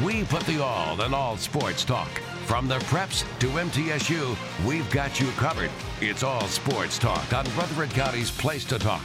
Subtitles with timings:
[0.00, 2.08] We put the all in all sports talk.
[2.46, 5.70] From the preps to MTSU, we've got you covered.
[6.00, 9.04] It's all sports talk on Rutherford County's Place to Talk.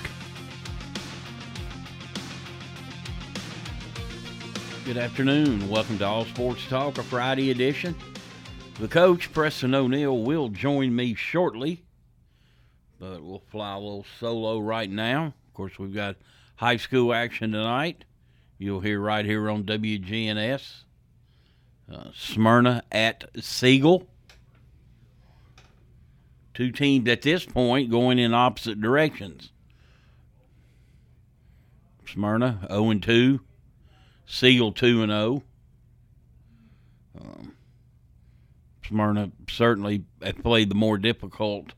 [4.85, 5.67] Good afternoon.
[5.67, 7.93] Welcome to All Sports Talk, a Friday edition.
[8.79, 11.83] The coach, Preston O'Neill, will join me shortly,
[12.97, 15.33] but we'll fly a little solo right now.
[15.49, 16.15] Of course, we've got
[16.55, 18.05] high school action tonight.
[18.57, 20.83] You'll hear right here on WGNS.
[21.91, 24.07] Uh, Smyrna at Siegel.
[26.53, 29.51] Two teams at this point going in opposite directions.
[32.07, 33.39] Smyrna 0 and 2,
[34.25, 35.43] Siegel 2 and 0.
[37.19, 37.53] Um,
[38.87, 41.73] Smyrna certainly have played the more difficult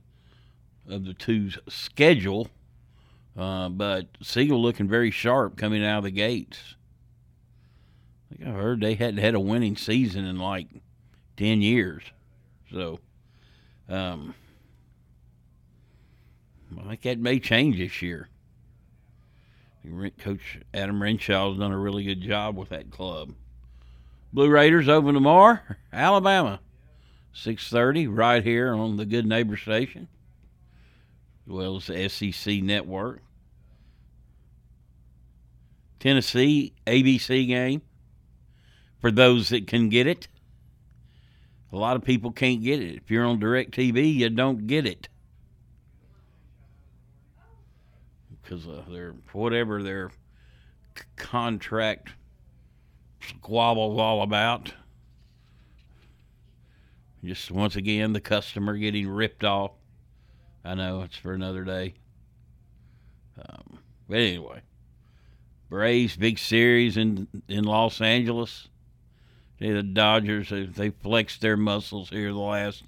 [0.88, 2.48] of the two's schedule,
[3.40, 6.76] uh, but Siegel looking very sharp coming out of the gates.
[8.32, 10.68] I think I heard they hadn't had a winning season in like
[11.38, 12.04] 10 years.
[12.72, 13.00] So,
[13.88, 14.36] um,
[16.78, 18.28] I think that may change this year.
[20.20, 23.34] Coach Adam Renshaw has done a really good job with that club.
[24.34, 25.60] Blue Raiders open tomorrow,
[25.94, 26.60] Alabama,
[27.34, 30.08] six thirty, right here on the Good Neighbor Station,
[31.48, 33.22] as well as the SEC Network.
[36.00, 37.82] Tennessee ABC game
[39.00, 40.28] for those that can get it.
[41.72, 42.96] A lot of people can't get it.
[42.96, 45.08] If you're on Direct TV, you don't get it.
[48.42, 50.10] Because uh, they're whatever their
[51.16, 52.10] contract
[53.22, 54.74] squabble's all about.
[57.24, 59.72] Just once again, the customer getting ripped off.
[60.64, 61.96] I know it's for another day.
[63.38, 64.62] Um, but anyway,
[65.70, 68.68] Braves big series in in Los Angeles.
[69.60, 72.84] The Dodgers they, they flexed their muscles here the last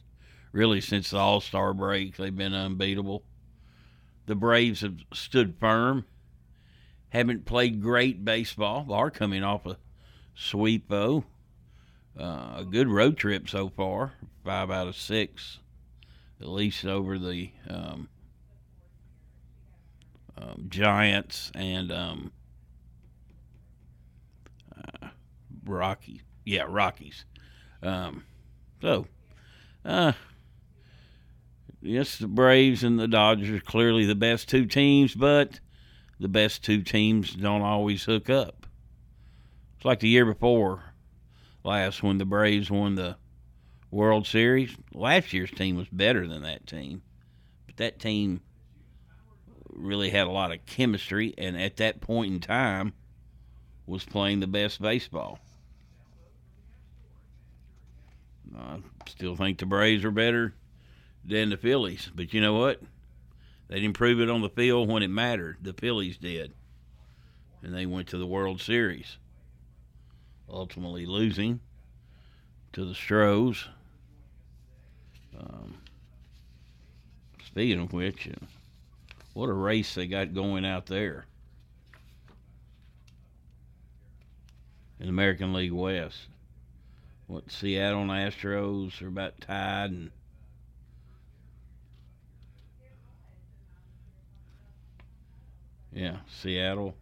[0.52, 2.18] really since the All Star break.
[2.18, 3.24] They've been unbeatable.
[4.26, 6.06] The Braves have stood firm.
[7.10, 8.92] Haven't played great baseball.
[8.92, 9.78] Are coming off a
[10.34, 11.26] sweep though.
[12.20, 14.14] Uh, a good road trip so far,
[14.44, 15.60] five out of six,
[16.42, 18.10] at least over the um,
[20.38, 22.32] um, Giants and um,
[24.78, 25.08] uh,
[25.72, 26.22] Rocky.
[26.46, 27.26] Yeah, Rockies.
[27.82, 28.24] Um,
[28.82, 29.08] so,
[29.86, 30.14] uh,
[31.82, 35.60] yes, the Braves and the Dodgers are clearly the best two teams, but
[36.20, 38.68] the best two teams don't always hook up.
[39.76, 40.94] It's like the year before
[41.64, 43.18] last when the Braves won the
[43.90, 44.76] World Series.
[44.94, 47.02] Last year's team was better than that team,
[47.66, 48.42] but that team
[49.70, 52.94] really had a lot of chemistry, and at that point in time,
[53.86, 55.40] was playing the best baseball.
[58.58, 60.54] I still think the Braves are better
[61.24, 62.82] than the Phillies, but you know what?
[63.68, 65.58] They didn't prove it on the field when it mattered.
[65.62, 66.54] The Phillies did,
[67.64, 69.18] and they went to the World Series,
[70.50, 71.62] ultimately losing
[72.74, 73.68] to the Stros.
[75.40, 75.78] Um,
[77.46, 78.46] speaking of which, uh,
[79.34, 81.26] what a race they got going out there
[85.00, 86.28] in American League West.
[87.32, 90.12] What Seattle and Astros are about tied, and
[95.94, 96.94] yeah, Seattle,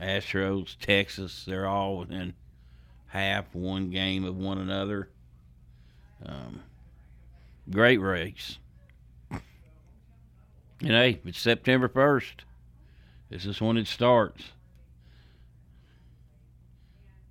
[0.00, 2.34] Astros, Texas, they're all within
[3.08, 5.08] half one game of one another.
[6.24, 6.62] Um,
[7.68, 8.58] great race.
[9.32, 9.40] And
[10.80, 12.44] hey, it's September 1st.
[13.30, 14.52] This is when it starts.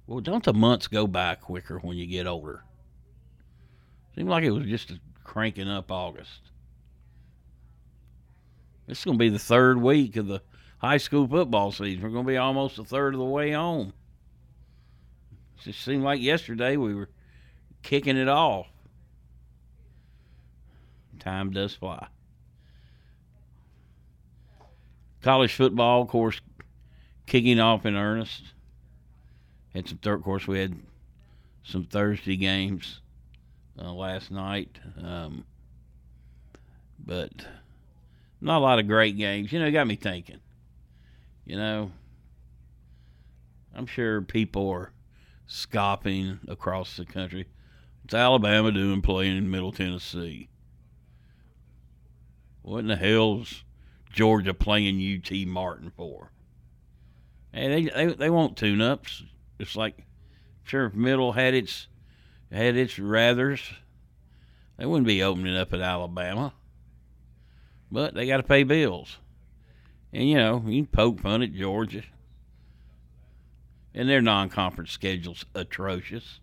[0.07, 2.63] Well, don't the months go by quicker when you get older?
[4.15, 4.93] Seemed like it was just
[5.23, 6.51] cranking up August.
[8.87, 10.41] This is going to be the third week of the
[10.77, 12.03] high school football season.
[12.03, 13.93] We're going to be almost a third of the way home.
[15.57, 17.09] It just seemed like yesterday we were
[17.81, 18.67] kicking it off.
[21.19, 22.07] Time does fly.
[25.23, 26.39] College football, of course,
[27.25, 28.43] kicking off in earnest.
[29.75, 30.73] Had some third, course, we had
[31.65, 33.01] some Thursday games
[33.77, 35.43] uh, last night, um,
[36.97, 37.45] but
[38.39, 39.51] not a lot of great games.
[39.51, 40.39] You know, it got me thinking.
[41.43, 41.91] You know,
[43.75, 44.93] I'm sure people are
[45.45, 47.45] scoffing across the country.
[48.01, 50.47] What's Alabama doing playing in Middle Tennessee?
[52.61, 53.65] What in the hell's
[54.09, 56.31] Georgia playing UT Martin for?
[57.51, 59.23] Hey, they they, they want tune ups.
[59.59, 60.05] It's like
[60.71, 61.87] if Middle had its
[62.51, 63.61] had its rathers,
[64.77, 66.53] they wouldn't be opening up at Alabama.
[67.91, 69.17] But they got to pay bills,
[70.11, 72.03] and you know you can poke fun at Georgia,
[73.93, 76.39] and their non-conference schedule's atrocious.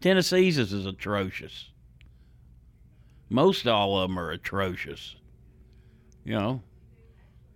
[0.00, 1.70] Tennessee's is atrocious.
[3.28, 5.14] Most all of them are atrocious.
[6.24, 6.62] You know,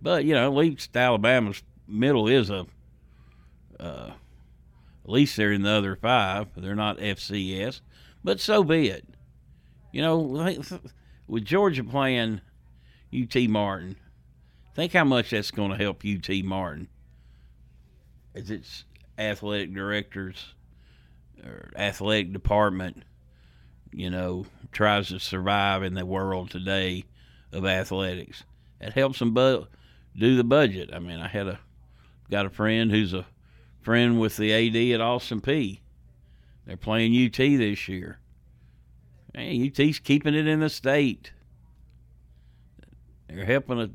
[0.01, 2.67] but you know at least Alabama's middle is a.
[3.79, 4.11] Uh,
[5.05, 6.47] at least they're in the other five.
[6.57, 7.81] They're not FCS,
[8.23, 9.05] but so be it.
[9.91, 10.17] You know,
[11.27, 12.41] with Georgia playing
[13.13, 13.97] UT Martin,
[14.73, 16.87] think how much that's going to help UT Martin
[18.33, 18.85] as its
[19.19, 20.55] athletic directors
[21.43, 23.03] or athletic department,
[23.93, 27.05] you know, tries to survive in the world today
[27.53, 28.43] of athletics.
[28.81, 29.67] It helps them bu-
[30.17, 30.89] do the budget.
[30.91, 31.59] I mean, I had a
[32.31, 33.27] got a friend who's a
[33.85, 35.79] friend with the AD at Austin Peay.
[36.65, 38.17] They're playing UT this year.
[39.33, 41.31] Hey, UT's keeping it in the state.
[43.29, 43.89] They're helping a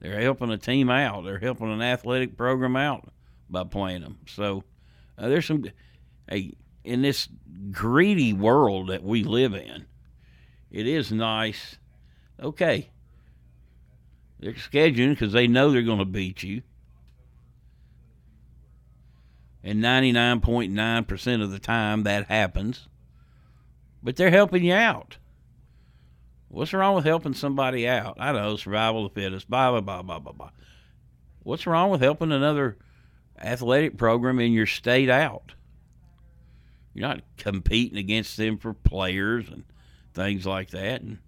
[0.00, 1.24] they're helping a team out.
[1.24, 3.12] They're helping an athletic program out
[3.48, 4.18] by playing them.
[4.26, 4.64] So
[5.16, 5.64] uh, there's some
[6.28, 7.28] hey in this
[7.70, 9.86] greedy world that we live in.
[10.70, 11.76] It is nice.
[12.42, 12.90] Okay,
[14.40, 16.62] they're scheduling because they know they're going to beat you
[19.68, 22.88] and 99.9% of the time that happens.
[24.02, 25.18] But they're helping you out.
[26.48, 28.16] What's wrong with helping somebody out?
[28.18, 30.50] I know, survival of the fittest, blah, blah, blah, blah, blah, blah.
[31.42, 32.78] What's wrong with helping another
[33.38, 35.52] athletic program in your state out?
[36.94, 39.64] You're not competing against them for players and
[40.14, 41.02] things like that.
[41.02, 41.18] And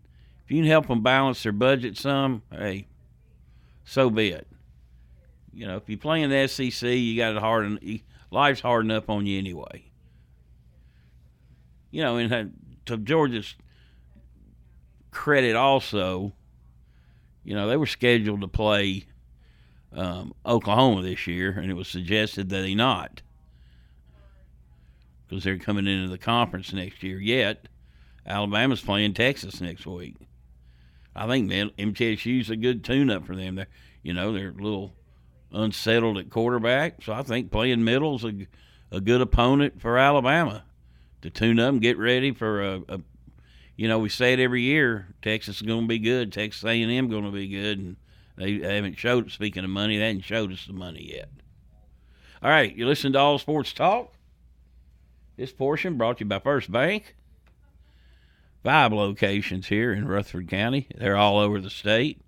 [0.46, 2.88] if you can help them balance their budget some, hey,
[3.84, 4.46] so be it.
[5.52, 7.78] You know, if you play in the SEC, you got it hard.
[8.30, 9.84] Life's hard enough on you anyway.
[11.90, 12.52] You know, and
[12.86, 13.56] to Georgia's
[15.10, 16.32] credit, also,
[17.44, 19.06] you know, they were scheduled to play
[19.92, 23.22] um, Oklahoma this year, and it was suggested that they not
[25.30, 27.20] because they're coming into the conference next year.
[27.20, 27.68] Yet,
[28.26, 30.16] Alabama's playing Texas next week.
[31.14, 33.54] I think MTSU's a good tune-up for them.
[33.56, 33.68] They're,
[34.02, 34.92] you know, they're a little
[35.52, 37.02] unsettled at quarterback.
[37.02, 38.46] So I think playing middle's a,
[38.90, 40.64] a good opponent for Alabama
[41.22, 43.00] to tune up and get ready for a, a
[43.76, 45.08] you know, we say it every year.
[45.22, 46.32] Texas is going to be good.
[46.32, 47.96] Texas A&M going to be good, and
[48.36, 49.30] they haven't showed.
[49.30, 51.30] Speaking of money, they haven't showed us the money yet.
[52.42, 54.12] All right, you listen to All Sports Talk.
[55.38, 57.16] This portion brought to you by First Bank.
[58.62, 60.86] Five locations here in Rutherford County.
[60.94, 62.20] They're all over the state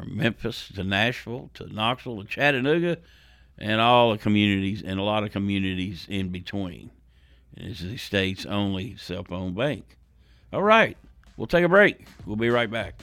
[0.00, 2.96] from Memphis to Nashville to Knoxville to Chattanooga
[3.58, 6.90] and all the communities and a lot of communities in between.
[7.56, 9.98] It's the state's only cell phone bank.
[10.52, 10.96] All right,
[11.36, 12.06] we'll take a break.
[12.24, 13.02] We'll be right back.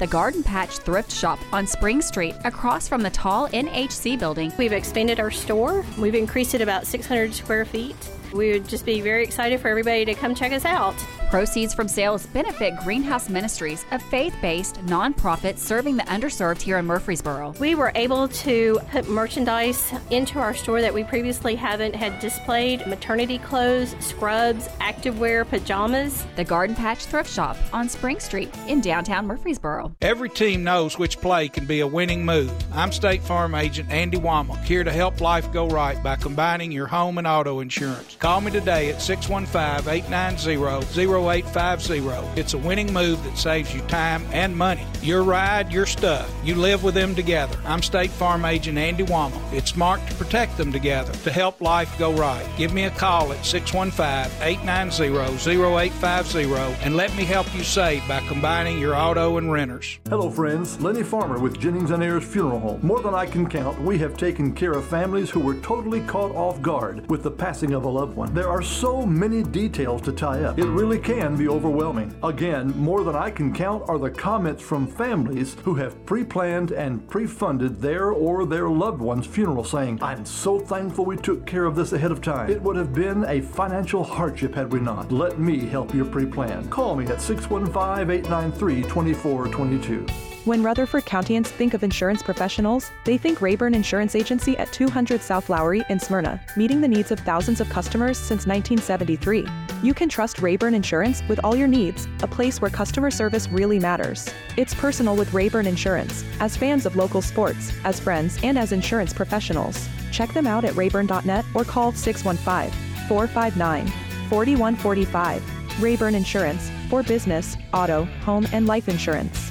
[0.00, 4.50] the Garden Patch Thrift Shop on Spring Street, across from the tall NHC building.
[4.56, 5.84] We've expanded our store.
[5.98, 8.10] We've increased it about 600 square feet.
[8.32, 10.96] We would just be very excited for everybody to come check us out.
[11.30, 16.86] Proceeds from sales benefit Greenhouse Ministries, a faith based nonprofit serving the underserved here in
[16.86, 17.54] Murfreesboro.
[17.60, 22.84] We were able to put merchandise into our store that we previously haven't had displayed
[22.88, 26.26] maternity clothes, scrubs, activewear, pajamas.
[26.34, 29.94] The Garden Patch Thrift Shop on Spring Street in downtown Murfreesboro.
[30.00, 32.52] Every team knows which play can be a winning move.
[32.72, 36.88] I'm State Farm Agent Andy Womack, here to help life go right by combining your
[36.88, 38.16] home and auto insurance.
[38.16, 42.40] Call me today at 615 890 0850.
[42.40, 44.86] It's a winning move that saves you time and money.
[45.02, 46.30] Your ride, your stuff.
[46.44, 47.58] You live with them together.
[47.64, 49.52] I'm State Farm Agent Andy Womack.
[49.52, 52.46] It's smart to protect them together to help life go right.
[52.56, 58.20] Give me a call at 615 890 0850 and let me help you save by
[58.26, 59.98] combining your auto and renters.
[60.08, 60.80] Hello, friends.
[60.80, 62.80] Lenny Farmer with Jennings and Ayers Funeral Home.
[62.82, 66.34] More than I can count, we have taken care of families who were totally caught
[66.34, 68.34] off guard with the passing of a loved one.
[68.34, 70.58] There are so many details to tie up.
[70.58, 72.14] It really can be overwhelming.
[72.22, 76.70] Again, more than I can count are the comments from families who have pre planned
[76.70, 81.46] and pre funded their or their loved one's funeral saying, I'm so thankful we took
[81.46, 82.48] care of this ahead of time.
[82.48, 85.10] It would have been a financial hardship had we not.
[85.10, 86.68] Let me help you pre plan.
[86.68, 90.06] Call me at 615 893 2422.
[90.44, 95.50] When Rutherford Countyans think of insurance professionals, they think Rayburn Insurance Agency at 200 South
[95.50, 99.69] Lowry in Smyrna, meeting the needs of thousands of customers since 1973.
[99.82, 103.78] You can trust Rayburn Insurance with all your needs, a place where customer service really
[103.78, 104.28] matters.
[104.58, 109.14] It's personal with Rayburn Insurance, as fans of local sports, as friends, and as insurance
[109.14, 109.88] professionals.
[110.12, 113.86] Check them out at rayburn.net or call 615 459
[114.28, 115.82] 4145.
[115.82, 119.49] Rayburn Insurance, for business, auto, home, and life insurance.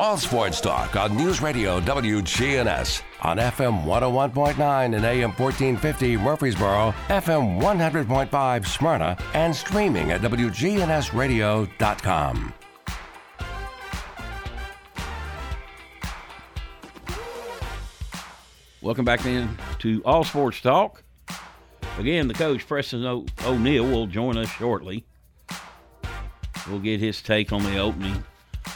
[0.00, 7.60] All sports talk on News Radio WGNS on FM 101.9 and AM 1450 Murfreesboro, FM
[7.60, 12.54] 100.5 Smyrna, and streaming at WGNSradio.com.
[18.80, 21.02] Welcome back in to All Sports Talk.
[21.98, 25.04] Again, the coach, Preston o- O'Neill, will join us shortly.
[26.70, 28.24] We'll get his take on the opening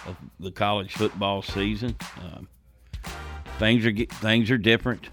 [0.06, 1.96] of the college football season.
[2.20, 2.49] Um,
[3.58, 5.08] things are things are different.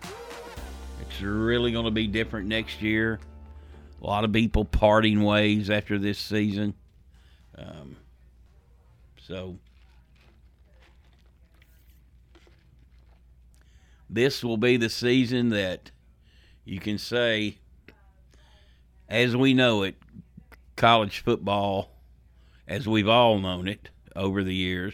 [1.02, 3.20] It's really going to be different next year.
[4.02, 6.74] A lot of people parting ways after this season.
[7.58, 7.96] Um,
[9.28, 9.58] so
[14.10, 15.92] this will be the season that
[16.66, 17.58] you can say,
[19.08, 19.96] as we know it,
[20.76, 21.92] college football,
[22.68, 24.94] as we've all known it over the years,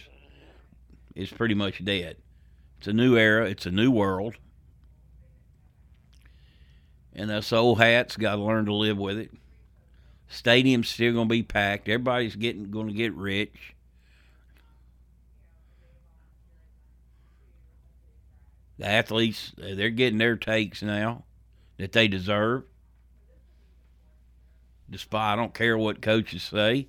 [1.15, 2.17] is pretty much dead.
[2.77, 4.35] It's a new era, it's a new world.
[7.13, 9.31] And us old hats got to learn to live with it.
[10.27, 11.87] Stadium's still going to be packed.
[11.87, 13.73] Everybody's getting going to get rich.
[18.77, 21.23] The athletes, they're getting their takes now
[21.77, 22.63] that they deserve.
[24.89, 26.87] Despite, I don't care what coaches say.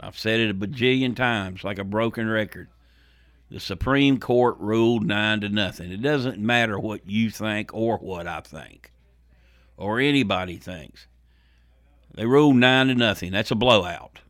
[0.00, 2.68] I've said it a bajillion times, like a broken record.
[3.50, 5.92] The Supreme Court ruled nine to nothing.
[5.92, 8.92] It doesn't matter what you think or what I think
[9.80, 11.06] or anybody thinks.
[12.14, 13.32] They ruled nine to nothing.
[13.32, 14.20] That's a blowout.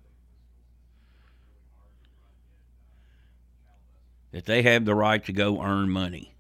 [4.32, 6.34] That they have the right to go earn money.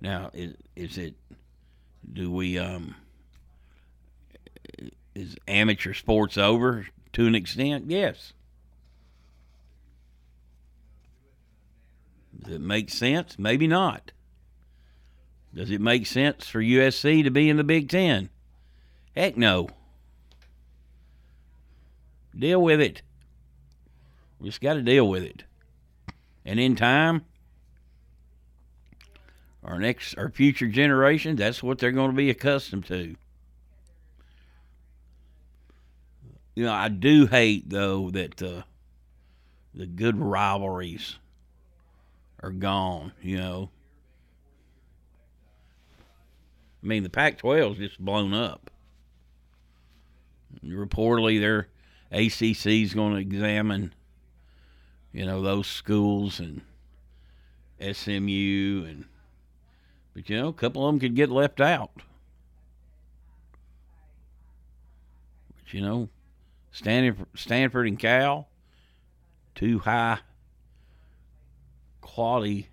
[0.00, 1.14] Now, is, is it?
[2.12, 2.58] Do we?
[2.58, 2.94] Um,
[5.14, 7.86] is amateur sports over to an extent?
[7.88, 8.34] Yes.
[12.38, 13.38] Does it make sense?
[13.38, 14.12] Maybe not.
[15.54, 18.28] Does it make sense for USC to be in the Big Ten?
[19.16, 19.70] Heck no.
[22.38, 23.00] Deal with it.
[24.38, 25.44] We just got to deal with it.
[26.44, 27.24] And in time,
[29.64, 33.16] our next, our future generation, that's what they're going to be accustomed to.
[36.56, 38.62] You know, I do hate though that uh,
[39.74, 41.16] the good rivalries
[42.42, 43.12] are gone.
[43.20, 43.70] You know,
[46.82, 48.70] I mean, the Pac-12 is just blown up.
[50.64, 51.68] Reportedly, their
[52.10, 53.92] ACC is going to examine,
[55.12, 56.62] you know, those schools and
[57.80, 59.04] SMU and,
[60.14, 61.90] but you know, a couple of them could get left out.
[65.54, 66.08] But you know,
[66.76, 68.48] Stanford, Stanford and Cal,
[69.54, 70.18] two high
[72.02, 72.68] quality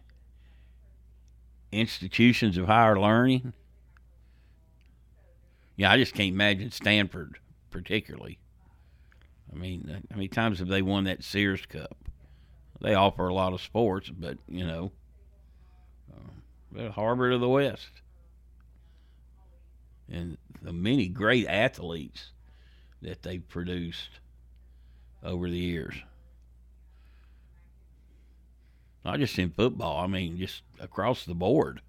[1.71, 3.53] institutions of higher learning.
[5.77, 7.39] Yeah, I just can't imagine Stanford
[7.71, 8.39] particularly.
[9.49, 11.95] I mean, how many times have they won that Sears Cup?
[12.81, 14.91] They offer a lot of sports, but you know,
[16.77, 18.01] uh, Harvard of the West,
[20.11, 22.32] and the many great athletes
[23.03, 24.19] that they've produced
[25.23, 25.95] over the years.
[29.05, 31.81] Not just in football, I mean, just across the board.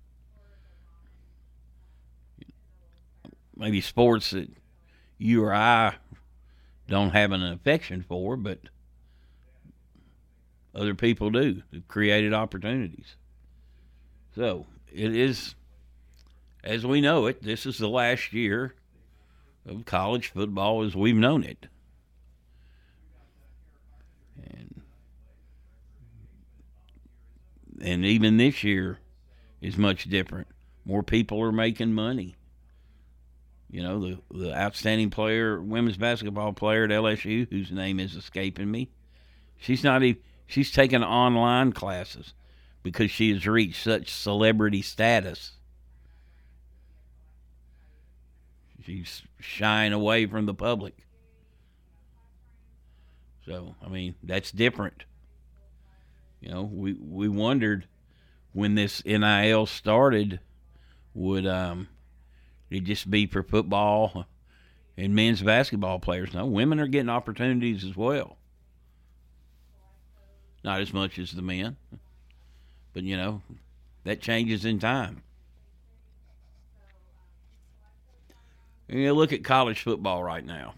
[3.56, 4.50] Maybe sports that
[5.16, 5.94] you or I
[6.88, 8.58] don't have an affection for, but
[10.74, 11.62] other people do.
[11.70, 13.14] Who've created opportunities.
[14.34, 15.54] So it is,
[16.64, 18.74] as we know it, this is the last year
[19.66, 21.66] of college football as we've known it.
[24.42, 24.82] And
[27.80, 28.98] and even this year
[29.60, 30.48] is much different.
[30.84, 32.36] More people are making money.
[33.70, 38.70] You know, the the outstanding player, women's basketball player at LSU, whose name is escaping
[38.70, 38.90] me.
[39.56, 42.34] She's not even she's taking online classes
[42.82, 45.52] because she has reached such celebrity status.
[48.84, 51.06] She's shying away from the public.
[53.46, 55.04] So, I mean, that's different.
[56.40, 57.86] You know, we we wondered
[58.52, 60.40] when this NIL started,
[61.14, 61.88] would um,
[62.70, 64.26] it just be for football
[64.96, 66.34] and men's basketball players?
[66.34, 68.36] No, women are getting opportunities as well.
[70.62, 71.76] Not as much as the men,
[72.92, 73.42] but you know,
[74.04, 75.22] that changes in time.
[78.94, 80.74] You look at college football right now.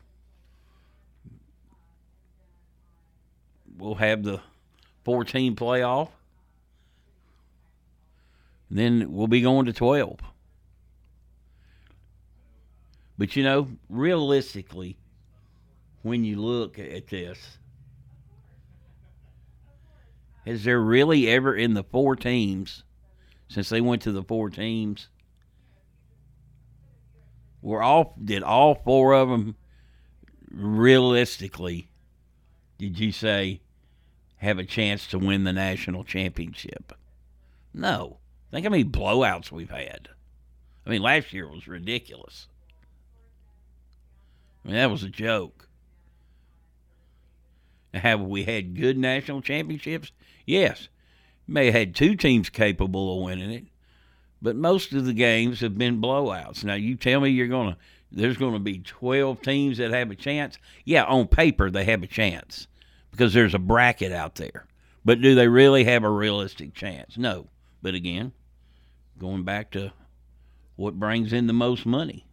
[3.77, 4.41] We'll have the
[5.05, 6.09] 14 playoff.
[8.71, 10.19] Then we'll be going to 12.
[13.19, 14.97] But you know, realistically,
[16.01, 17.59] when you look at this,
[20.47, 22.83] has there really ever in the four teams,
[23.49, 25.09] since they went to the four teams,
[27.67, 29.57] were all did all four of them
[30.51, 31.89] realistically?
[32.79, 33.61] Did you say
[34.39, 36.93] have a chance to win the national championship.
[37.73, 38.19] No.
[38.51, 40.09] Think how many blowouts we've had.
[40.87, 42.47] I mean, last year was ridiculous.
[44.65, 45.69] I mean, that was a joke.
[47.93, 50.13] Have we had good national championships?
[50.45, 50.89] Yes.
[51.49, 53.65] May have had two teams capable of winning it,
[54.43, 56.65] but most of the games have been blowouts.
[56.65, 57.79] Now, you tell me you're going to,
[58.13, 60.59] there's going to be 12 teams that have a chance?
[60.85, 62.67] Yeah, on paper, they have a chance
[63.11, 64.67] because there's a bracket out there.
[65.05, 67.17] But do they really have a realistic chance?
[67.17, 67.47] No.
[67.83, 68.33] But again,
[69.19, 69.93] going back to
[70.77, 72.27] what brings in the most money.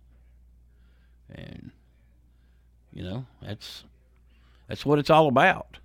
[1.29, 1.71] And
[2.91, 3.83] you know, that's
[4.67, 5.79] that's what it's all about.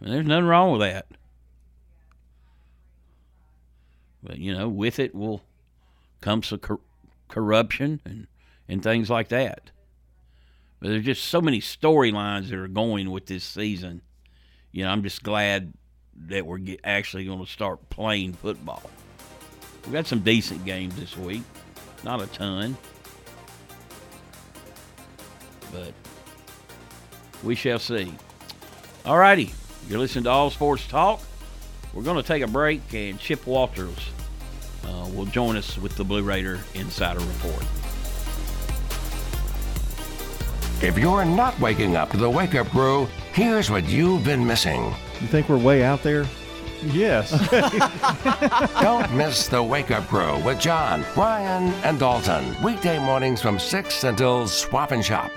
[0.00, 1.06] And there's nothing wrong with that.
[4.13, 5.42] But you know, with it will
[6.20, 6.80] come some cor-
[7.28, 8.26] corruption and
[8.68, 9.70] and things like that.
[10.80, 14.02] But there's just so many storylines that are going with this season.
[14.72, 15.72] You know, I'm just glad
[16.26, 18.82] that we're get, actually going to start playing football.
[19.84, 21.42] We've got some decent games this week,
[22.04, 22.76] not a ton,
[25.72, 25.92] but
[27.42, 28.12] we shall see.
[29.04, 29.52] All righty,
[29.88, 31.20] you're listening to All Sports Talk.
[31.94, 33.96] We're going to take a break, and Chip Walters
[34.84, 37.64] uh, will join us with the Blue Raider Insider Report.
[40.82, 44.92] If you're not waking up to the wake up crew, here's what you've been missing.
[45.20, 46.26] You think we're way out there?
[46.82, 47.30] Yes.
[48.82, 52.60] Don't miss the wake up crew with John, Brian, and Dalton.
[52.62, 55.30] Weekday mornings from 6 until swap and shop.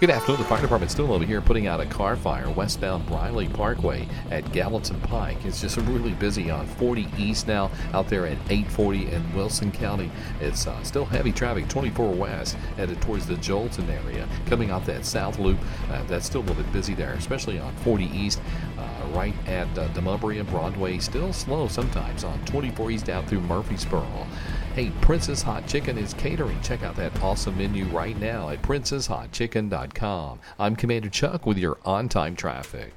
[0.00, 0.40] Good afternoon.
[0.42, 4.52] The fire department still over here putting out a car fire westbound Briley Parkway at
[4.52, 5.44] Gallatin Pike.
[5.44, 10.08] It's just really busy on 40 East now out there at 840 in Wilson County.
[10.40, 14.28] It's uh, still heavy traffic 24 West headed towards the Joelton area.
[14.46, 15.58] Coming off that south loop,
[15.90, 18.40] uh, that's still a little bit busy there, especially on 40 East.
[18.78, 24.28] Uh, right at uh, Demonbreun Broadway, still slow sometimes on 24 East out through Murfreesboro.
[24.78, 26.60] Hey, Princess Hot Chicken is catering.
[26.62, 30.38] Check out that awesome menu right now at princesshotchicken.com.
[30.56, 32.94] I'm Commander Chuck with your on time traffic.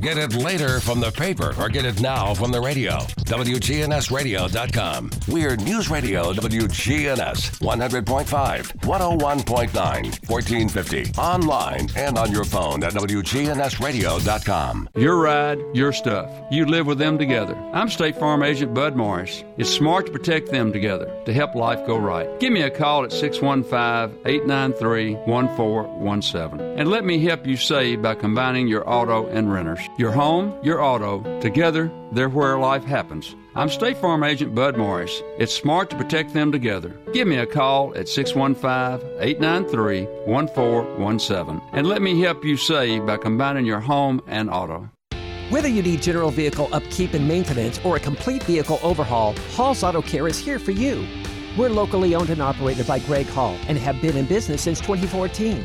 [0.00, 2.98] Get it later from the paper or get it now from the radio.
[3.26, 5.10] WGNSradio.com.
[5.28, 11.12] We're News Radio WGNS 100.5, 101.9, 1450.
[11.18, 14.88] Online and on your phone at WGNSradio.com.
[14.96, 16.30] Your ride, your stuff.
[16.50, 17.56] You live with them together.
[17.72, 19.44] I'm State Farm Agent Bud Morris.
[19.56, 22.28] It's smart to protect them together to help life go right.
[22.38, 28.14] Give me a call at 615 893 1417 and let me help you save by
[28.14, 29.85] combining your auto and renters.
[29.96, 33.34] Your home, your auto, together, they're where life happens.
[33.54, 35.22] I'm State Farm Agent Bud Morris.
[35.38, 37.00] It's smart to protect them together.
[37.12, 43.16] Give me a call at 615 893 1417 and let me help you save by
[43.16, 44.90] combining your home and auto.
[45.48, 50.02] Whether you need general vehicle upkeep and maintenance or a complete vehicle overhaul, Hall's Auto
[50.02, 51.06] Care is here for you.
[51.56, 55.64] We're locally owned and operated by Greg Hall and have been in business since 2014.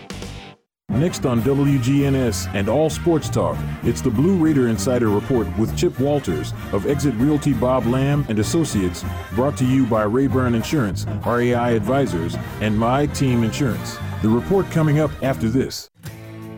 [0.91, 5.97] Next on WGNS and All Sports Talk, it's the Blue Raider Insider Report with Chip
[6.01, 11.77] Walters of Exit Realty Bob Lamb and Associates, brought to you by Rayburn Insurance, RAI
[11.77, 13.97] Advisors, and My Team Insurance.
[14.21, 15.89] The report coming up after this.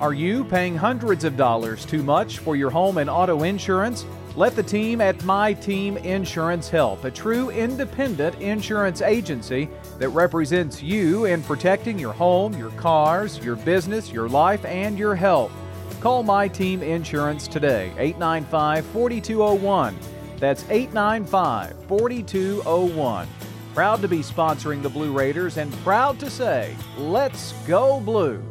[0.01, 4.03] Are you paying hundreds of dollars too much for your home and auto insurance?
[4.35, 10.81] Let the team at My Team Insurance help, a true independent insurance agency that represents
[10.81, 15.51] you in protecting your home, your cars, your business, your life, and your health.
[15.99, 19.97] Call My Team Insurance today, 895 4201.
[20.37, 23.27] That's 895 4201.
[23.73, 28.43] Proud to be sponsoring the Blue Raiders and proud to say, let's go blue.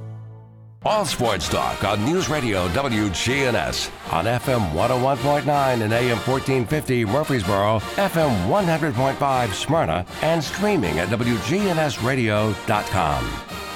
[0.84, 8.48] All Sports Talk on News Radio WGNS on FM 101.9 and AM 1450 Murfreesboro, FM
[8.48, 13.71] 100.5 Smyrna, and streaming at WGNSradio.com.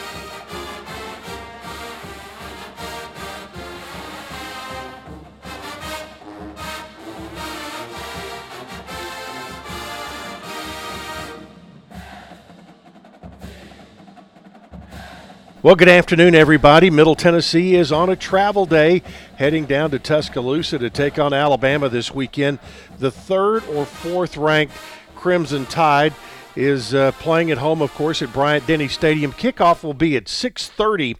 [15.67, 16.91] Well, good afternoon, everybody.
[16.91, 19.03] Middle Tennessee is on a travel day,
[19.35, 22.61] heading down to Tuscaloosa to take on Alabama this weekend.
[23.01, 24.75] The third or fourth ranked
[25.17, 26.15] Crimson Tide
[26.55, 29.33] is uh, playing at home, of course, at Bryant Denny Stadium.
[29.33, 31.17] Kickoff will be at 6:30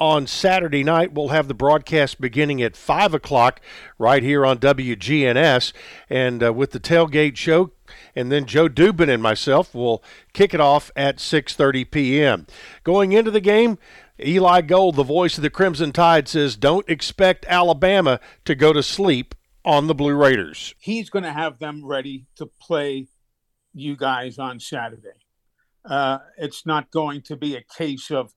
[0.00, 1.12] on Saturday night.
[1.12, 3.60] We'll have the broadcast beginning at 5 o'clock
[3.96, 5.72] right here on WGNS.
[6.10, 7.70] And uh, with the tailgate show,
[8.14, 12.46] and then Joe Dubin and myself will kick it off at 6:30 p.m.
[12.82, 13.78] Going into the game,
[14.24, 18.82] Eli Gold, the voice of the Crimson Tide, says, "Don't expect Alabama to go to
[18.82, 23.08] sleep on the Blue Raiders." He's going to have them ready to play
[23.72, 25.08] you guys on Saturday.
[25.84, 28.32] Uh, it's not going to be a case of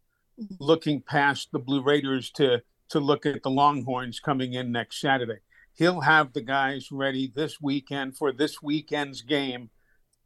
[0.60, 5.40] looking past the Blue Raiders to to look at the Longhorns coming in next Saturday
[5.78, 9.70] he'll have the guys ready this weekend for this weekend's game,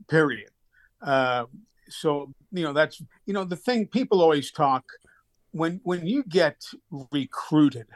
[0.09, 0.49] period.
[1.01, 1.45] Uh,
[1.89, 4.85] so you know that's you know the thing people always talk
[5.51, 6.63] when when you get
[7.11, 7.87] recruited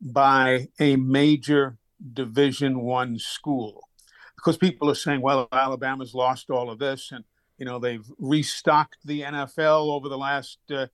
[0.00, 1.76] by a major
[2.12, 3.88] division one school
[4.36, 7.24] because people are saying well alabama's lost all of this and
[7.58, 10.86] you know they've restocked the nfl over the last uh,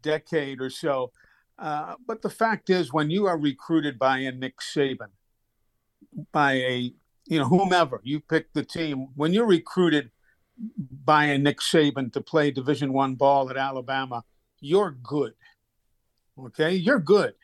[0.00, 1.10] decade or so
[1.58, 5.10] uh, but the fact is, when you are recruited by a Nick Saban,
[6.32, 6.92] by a
[7.26, 10.10] you know whomever you pick the team, when you're recruited
[11.04, 14.24] by a Nick Saban to play Division One ball at Alabama,
[14.60, 15.34] you're good.
[16.38, 17.34] Okay, you're good.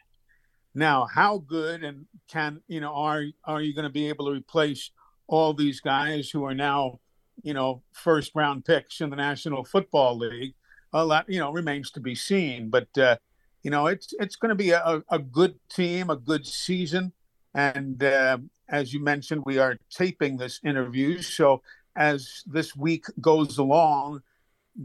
[0.75, 4.33] Now, how good and can you know are are you going to be able to
[4.33, 4.91] replace
[5.27, 7.01] all these guys who are now
[7.43, 10.55] you know first round picks in the National Football League?
[10.93, 12.71] A lot you know remains to be seen.
[12.71, 13.17] But uh,
[13.65, 17.13] you know, it's it's going to be a, a good team, a good season,
[17.55, 21.23] and uh, as you mentioned, we are taping this interview.
[21.23, 21.63] So
[21.97, 24.23] as this week goes along,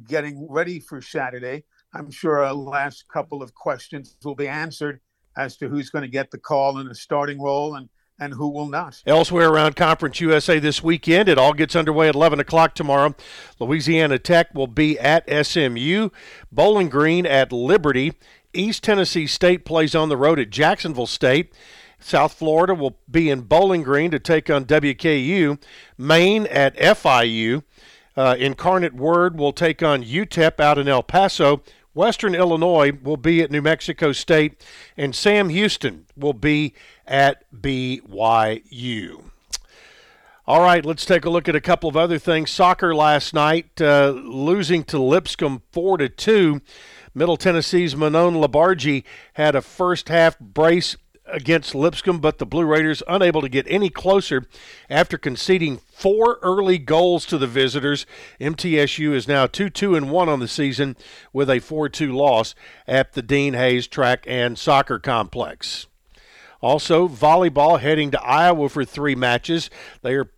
[0.07, 5.01] getting ready for Saturday, I'm sure a last couple of questions will be answered
[5.35, 7.89] as to who's going to get the call in a starting role and
[8.19, 9.01] and who will not.
[9.05, 13.15] Elsewhere around Conference USA this weekend, it all gets underway at 11 o'clock tomorrow.
[13.59, 16.09] Louisiana Tech will be at SMU,
[16.51, 18.13] Bowling Green at Liberty,
[18.53, 21.53] East Tennessee State plays on the road at Jacksonville State.
[21.99, 25.61] South Florida will be in Bowling Green to take on WKU.
[25.97, 27.63] Maine at FIU.
[28.15, 31.61] Uh, Incarnate Word will take on UTEP out in El Paso.
[31.93, 34.63] Western Illinois will be at New Mexico State,
[34.95, 36.73] and Sam Houston will be
[37.05, 39.23] at BYU.
[40.47, 42.49] All right, let's take a look at a couple of other things.
[42.49, 46.61] Soccer last night, uh, losing to Lipscomb four to two.
[47.13, 50.95] Middle Tennessee's Manon Labarge had a first half brace
[51.31, 54.45] against Lipscomb, but the Blue Raiders unable to get any closer
[54.89, 58.05] after conceding four early goals to the visitors.
[58.39, 60.95] MTSU is now 2 2 and 1 on the season
[61.33, 62.55] with a 4 2 loss
[62.87, 65.87] at the Dean Hayes Track and Soccer Complex.
[66.61, 69.69] Also, volleyball heading to Iowa for three matches.
[70.01, 70.31] They are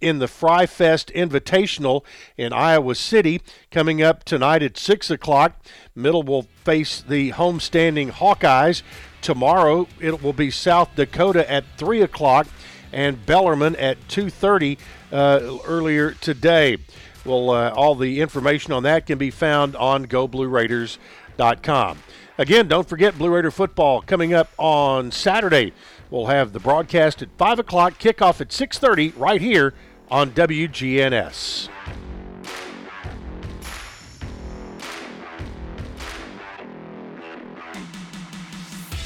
[0.00, 2.04] in the Fry Fest Invitational
[2.36, 5.60] in Iowa City coming up tonight at 6 o'clock.
[5.94, 8.82] Middle will face the homestanding Hawkeyes.
[9.20, 12.46] Tomorrow it will be South Dakota at 3 o'clock
[12.92, 14.78] and Bellarmine at 2.30
[15.12, 16.78] uh, earlier today.
[17.24, 21.98] Well, uh, all the information on that can be found on GoBlueRaiders.com.
[22.38, 25.72] Again, don't forget Blue Raider football coming up on Saturday.
[26.08, 29.74] We'll have the broadcast at 5 o'clock, kickoff at 6.30 right here
[30.10, 31.68] on WGNS.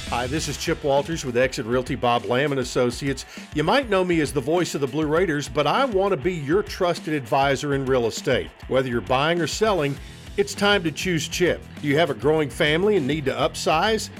[0.08, 3.24] Hi, this is Chip Walters with Exit Realty Bob Lamb and Associates.
[3.54, 6.18] You might know me as the voice of the Blue Raiders, but I want to
[6.18, 8.50] be your trusted advisor in real estate.
[8.68, 9.96] Whether you're buying or selling,
[10.36, 11.62] it's time to choose Chip.
[11.80, 14.10] Do you have a growing family and need to upsize?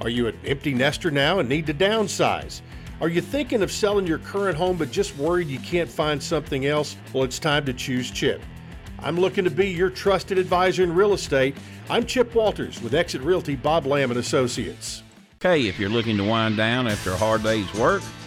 [0.00, 2.62] Are you an empty nester now and need to downsize?
[3.02, 6.66] Are you thinking of selling your current home but just worried you can't find something
[6.66, 6.96] else?
[7.12, 8.40] Well, it's time to choose Chip.
[9.00, 11.56] I'm looking to be your trusted advisor in real estate.
[11.90, 15.02] I'm Chip Walters with Exit Realty Bob Lamb and Associates.
[15.40, 18.04] Okay, if you're looking to wind down after a hard day's work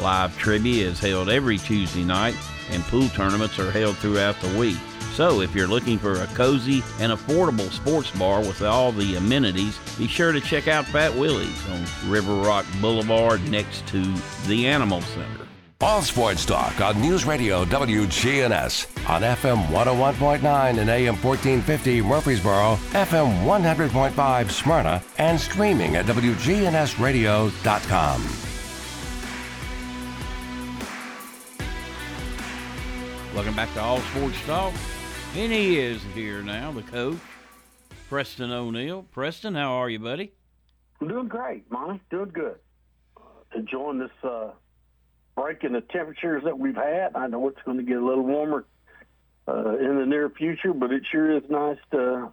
[0.00, 2.36] Live trivia is held every Tuesday night
[2.70, 4.78] and pool tournaments are held throughout the week.
[5.14, 9.76] So, if you're looking for a cozy and affordable sports bar with all the amenities,
[9.98, 14.14] be sure to check out Fat Willie's on River Rock Boulevard next to
[14.46, 15.48] the Animal Center.
[15.80, 23.44] All sports talk on News Radio WGNS on FM 101.9 and AM 1450 Murfreesboro, FM
[23.44, 28.47] 100.5 Smyrna, and streaming at WGNSradio.com.
[33.38, 34.74] Welcome back to All Sports Talk.
[35.36, 37.18] And he is here now, the coach,
[38.08, 39.04] Preston O'Neill.
[39.12, 40.32] Preston, how are you, buddy?
[41.00, 42.00] I'm doing great, Monty.
[42.10, 42.56] Doing good.
[43.16, 43.20] Uh,
[43.54, 44.50] enjoying this uh,
[45.36, 47.14] break in the temperatures that we've had.
[47.14, 48.66] I know it's going to get a little warmer
[49.46, 52.32] uh, in the near future, but it sure is nice to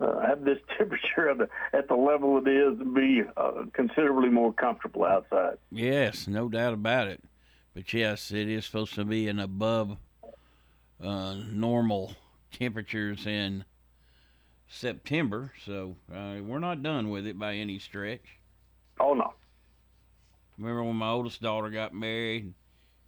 [0.00, 4.30] uh, have this temperature at the, at the level it is and be uh, considerably
[4.30, 5.58] more comfortable outside.
[5.70, 7.22] Yes, no doubt about it.
[7.74, 9.98] But yes, it is supposed to be an above
[11.04, 12.14] uh, normal
[12.50, 13.64] temperatures in
[14.68, 18.38] September, so uh, we're not done with it by any stretch.
[18.98, 19.34] Oh no!
[20.58, 22.54] Remember when my oldest daughter got married?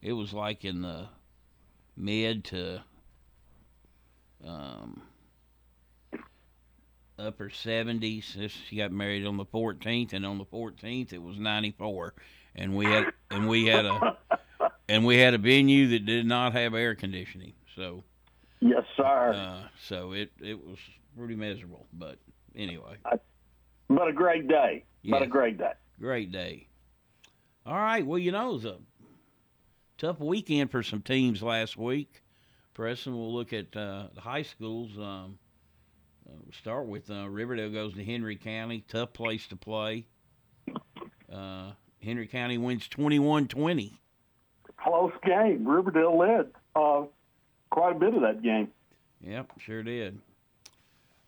[0.03, 1.09] It was like in the
[1.97, 2.83] mid to
[4.47, 5.03] um,
[7.19, 8.51] upper 70s.
[8.69, 12.15] She got married on the 14th, and on the 14th it was 94,
[12.55, 14.17] and we had and we had a
[14.89, 17.53] and we had a venue that did not have air conditioning.
[17.77, 18.03] So
[18.61, 19.33] yes, sir.
[19.35, 20.79] Uh, so it it was
[21.17, 22.19] pretty miserable, but
[22.55, 22.97] anyway.
[23.05, 23.19] I,
[23.89, 24.85] but a great day.
[25.09, 25.73] But a great day.
[26.01, 26.67] Great day.
[27.65, 28.05] All right.
[28.05, 28.79] Well, you know, it was a
[29.99, 32.23] tough weekend for some teams last week.
[32.75, 34.91] Preston, we'll look at uh, the high schools.
[34.99, 35.39] Um,
[36.29, 38.85] uh, start with uh, Riverdale goes to Henry County.
[38.89, 40.07] Tough place to play.
[41.33, 43.93] Uh, Henry County wins 21 20.
[44.77, 45.67] Close game.
[45.67, 47.05] Riverdale led uh,
[47.77, 48.69] quite a bit of that game.
[49.21, 50.19] Yep, sure did.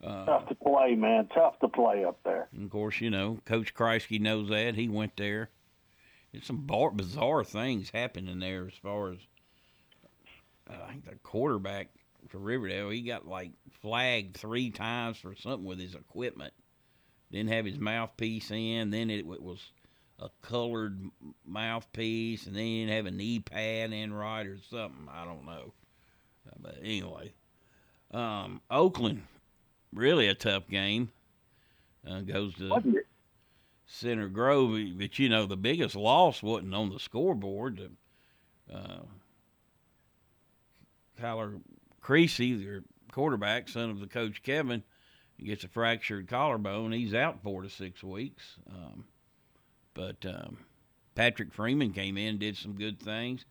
[0.02, 1.28] Uh, Tough to play, man.
[1.34, 2.48] Tough to play up there.
[2.54, 4.74] And of course, you know, Coach Kreisky knows that.
[4.74, 5.50] He went there.
[6.32, 9.18] It's some bar- bizarre things happening there as far as
[10.70, 11.88] uh, I think the quarterback
[12.28, 13.50] for Riverdale, he got like
[13.82, 16.54] flagged three times for something with his equipment.
[17.30, 18.88] Didn't have his mouthpiece in.
[18.88, 19.60] Then it, it was
[20.18, 20.98] a colored
[21.44, 25.08] mouthpiece, and then he didn't have a knee pad in right or something.
[25.12, 25.74] I don't know.
[26.60, 27.32] But anyway,
[28.12, 29.22] um, Oakland,
[29.92, 31.10] really a tough game.
[32.08, 32.94] Uh, goes to
[33.86, 37.90] Center Grove, but you know the biggest loss wasn't on the scoreboard.
[38.72, 39.00] Uh,
[41.20, 41.60] Kyler
[42.00, 42.82] Creasy, their
[43.12, 44.82] quarterback, son of the coach Kevin,
[45.42, 46.92] gets a fractured collarbone.
[46.92, 48.56] He's out four to six weeks.
[48.70, 49.04] Um,
[49.94, 50.58] but um,
[51.14, 53.44] Patrick Freeman came in, did some good things.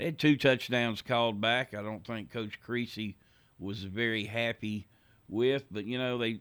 [0.00, 1.74] They had two touchdowns called back.
[1.74, 3.18] I don't think Coach Creasy
[3.58, 4.88] was very happy
[5.28, 6.40] with, but you know they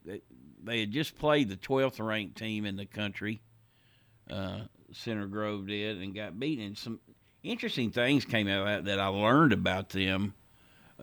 [0.63, 3.41] they had just played the 12th ranked team in the country.
[4.31, 4.61] Uh,
[4.93, 6.67] Center Grove did and got beaten.
[6.67, 7.01] And some
[7.43, 10.35] interesting things came out that that I learned about them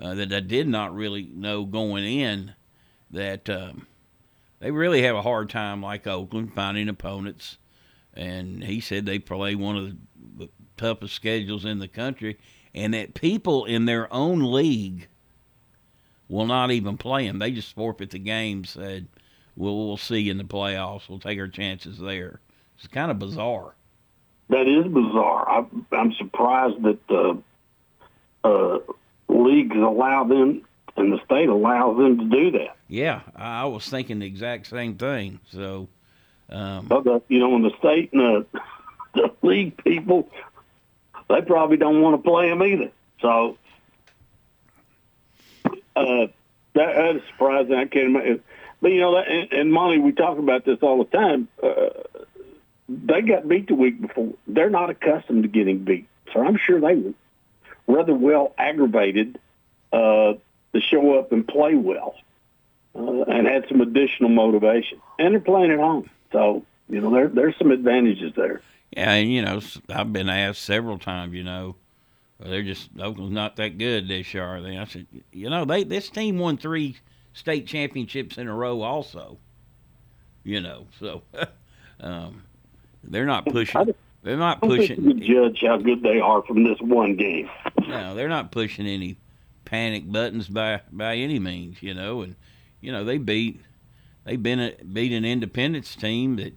[0.00, 2.54] uh, that I did not really know going in.
[3.10, 3.86] That um,
[4.60, 7.58] they really have a hard time, like Oakland, finding opponents.
[8.14, 9.92] And he said they play one of
[10.38, 12.38] the toughest schedules in the country,
[12.74, 15.08] and that people in their own league
[16.28, 17.38] will not even play them.
[17.38, 18.64] They just forfeit the game.
[18.64, 19.08] Said,
[19.56, 21.08] "We'll we'll see in the playoffs.
[21.08, 22.40] We'll take our chances there."
[22.76, 23.74] It's kind of bizarre.
[24.48, 25.48] That is bizarre.
[25.48, 27.42] I, I'm surprised that the
[28.44, 28.78] uh,
[29.28, 30.62] leagues allow them
[30.96, 32.76] and the state allows them to do that.
[32.88, 35.40] Yeah, I was thinking the exact same thing.
[35.52, 35.88] So,
[36.48, 38.60] um, but the, you know, in the state and the,
[39.14, 40.30] the league people,
[41.28, 42.90] they probably don't want to play them either.
[43.20, 43.58] So,
[45.96, 46.26] uh,
[46.74, 47.74] that, that is surprising.
[47.74, 48.42] I can't imagine.
[48.80, 51.48] But you know, that, and, and Monty, we talk about this all the time.
[51.62, 51.88] Uh,
[52.88, 54.34] they got beat the week before.
[54.46, 57.14] They're not accustomed to getting beat, so I'm sure they were
[57.86, 59.38] rather well aggravated
[59.92, 60.34] uh,
[60.72, 62.14] to show up and play well,
[62.94, 65.00] uh, and had some additional motivation.
[65.18, 68.60] And they're playing at home, so you know there there's some advantages there.
[68.96, 71.34] And you know I've been asked several times.
[71.34, 71.76] You know,
[72.40, 74.42] they're just Oakland's not that good this year.
[74.42, 74.78] Are they?
[74.78, 76.96] I said, you know, they this team won three
[77.34, 79.36] state championships in a row, also.
[80.44, 81.22] You know, so
[82.00, 82.42] um,
[83.04, 83.94] they're not pushing.
[84.22, 85.20] They're not pushing.
[85.20, 87.50] You judge how good they are from this one game.
[87.86, 89.18] No, they're not pushing any
[89.66, 91.82] panic buttons by by any means.
[91.82, 92.34] You know, and
[92.80, 93.60] you know they beat
[94.24, 96.54] they been a, beat an Independence team that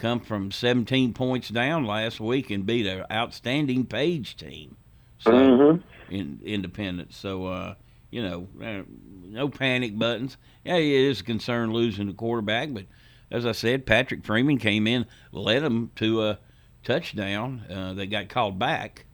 [0.00, 4.76] come from 17 points down last week and beat an outstanding Page team.
[5.18, 6.14] So mm-hmm.
[6.14, 7.16] in Independence.
[7.16, 7.74] So uh,
[8.10, 8.82] you know, uh,
[9.24, 10.36] no panic buttons.
[10.64, 12.86] Yeah, it is a concern losing the quarterback, but
[13.30, 16.38] as I said, Patrick Freeman came in, led them to a
[16.82, 17.62] touchdown.
[17.70, 19.04] Uh, they got called back.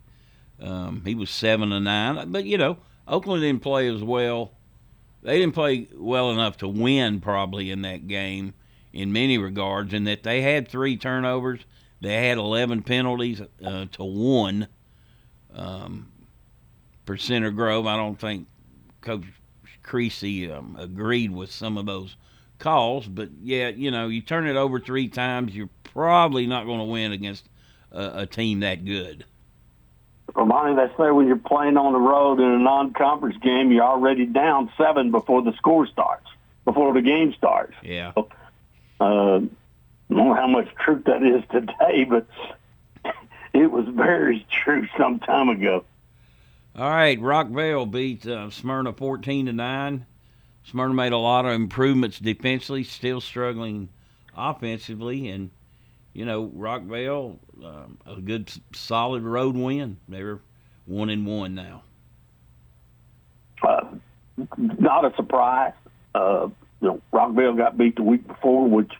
[0.61, 4.53] Um, he was seven to nine, but you know, Oakland didn't play as well.
[5.23, 8.55] They didn't play well enough to win probably in that game
[8.97, 11.61] in many regards, in that they had three turnovers.
[12.01, 14.69] They had 11 penalties uh, to one
[15.55, 16.11] um,
[17.05, 17.87] for Center Grove.
[17.87, 18.47] I don't think
[19.01, 19.25] Coach
[19.83, 22.17] Creasy um, agreed with some of those
[22.59, 26.79] calls, but yeah, you know, you turn it over three times, you're probably not going
[26.79, 27.49] to win against
[27.93, 29.25] a, a team that good.
[30.35, 34.27] Monty, they say when you're playing on the road in a non-conference game, you're already
[34.27, 36.27] down seven before the score starts,
[36.65, 37.75] before the game starts.
[37.83, 38.13] Yeah.
[38.15, 38.29] So,
[39.01, 42.27] uh, I don't know how much truth that is today, but
[43.53, 45.85] it was very true some time ago.
[46.77, 50.07] All right, Rockvale beat uh, Smyrna 14 to nine.
[50.65, 53.89] Smyrna made a lot of improvements defensively, still struggling
[54.37, 55.51] offensively, and
[56.13, 59.97] you know Rockvale um, a good solid road win.
[60.09, 60.41] They're
[60.85, 61.83] one and one now.
[63.63, 63.85] Uh,
[64.59, 65.73] not a surprise.
[66.15, 66.49] Uh,
[66.87, 68.93] you know, Rockvale got beat the week before, which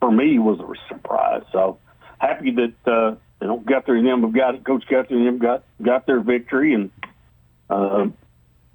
[0.00, 1.42] for me was a surprise.
[1.52, 1.78] So
[2.18, 4.64] happy that uh, you know Guthrie and them have got it.
[4.64, 6.90] Coach Guthrie and them got got their victory, and
[7.70, 8.06] uh,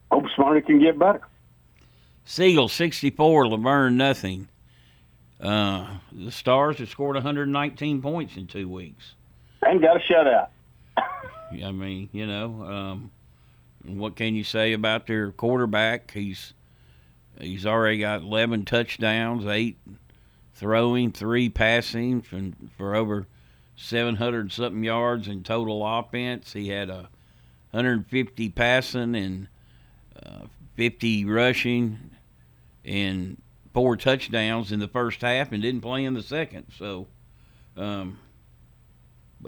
[0.10, 1.21] hope Smyrna can get better.
[2.26, 4.47] Siegel 64, La Vergne nothing.
[5.41, 9.15] Uh, the Stars have scored 119 points in two weeks.
[9.62, 10.47] And got a shutout.
[10.97, 13.12] I mean, you know, um,
[13.84, 16.12] what can you say about their quarterback?
[16.12, 16.54] He's
[17.39, 19.77] he's already got 11 touchdowns, eight
[20.53, 22.41] throwing, three passing for,
[22.77, 23.27] for over
[23.75, 26.53] 700 something yards in total offense.
[26.53, 27.09] He had a
[27.71, 29.47] 150 passing and
[30.23, 32.11] uh, 50 rushing
[32.85, 33.41] and
[33.73, 36.67] four touchdowns in the first half and didn't play in the second.
[36.77, 37.07] So,
[37.75, 38.19] um,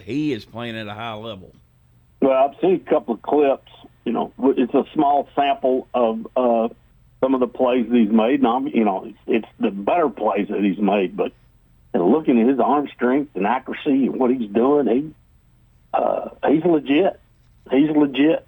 [0.03, 1.53] he is playing at a high level.
[2.21, 3.71] Well, I've seen a couple of clips.
[4.03, 6.69] You know, it's a small sample of uh,
[7.25, 8.41] some of the plays that he's made.
[8.41, 11.17] And I'm, you know, it's, the better plays that he's made.
[11.17, 11.31] But
[11.91, 15.13] and looking at his arm strength and accuracy and what he's doing, he
[15.91, 17.19] uh, he's legit.
[17.71, 18.45] He's legit.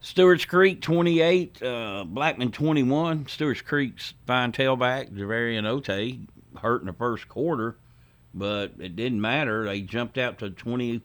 [0.00, 3.28] Stewart's Creek 28, uh, Blackman 21.
[3.28, 6.18] Stewart's Creek's fine tailback, Javarian Ote,
[6.60, 7.76] hurt in the first quarter,
[8.34, 9.64] but it didn't matter.
[9.64, 11.00] They jumped out to 21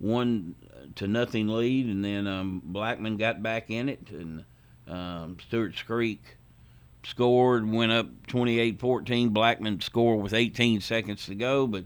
[0.00, 0.54] one
[0.96, 4.44] to nothing lead, and then um, Blackman got back in it, and
[4.90, 6.36] um, Stewart's Creek
[7.04, 9.32] scored, went up 28-14.
[9.32, 11.84] Blackman scored with 18 seconds to go, but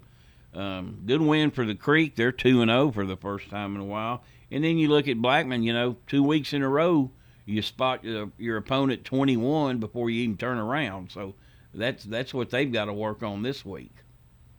[0.55, 2.17] um, good win for the Creek.
[2.17, 4.23] They're two and zero for the first time in a while.
[4.51, 5.63] And then you look at Blackman.
[5.63, 7.11] You know, two weeks in a row,
[7.45, 11.11] you spot your, your opponent 21 before you even turn around.
[11.11, 11.35] So
[11.75, 13.93] that's that's what they've got to work on this week.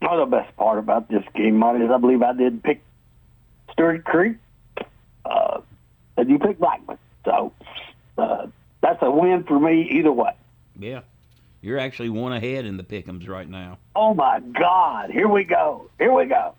[0.01, 2.83] Well, the best part about this game, Marty, is I believe I did pick
[3.71, 4.35] Stewart Creek,
[5.23, 5.61] uh,
[6.17, 6.97] and you picked Blackman.
[7.23, 7.53] So
[8.17, 8.47] uh,
[8.81, 10.33] that's a win for me either way.
[10.77, 11.01] Yeah.
[11.61, 13.79] You're actually one ahead in the pickums right now.
[13.95, 15.09] Oh my God!
[15.09, 15.89] Here we go.
[15.97, 16.53] Here we go.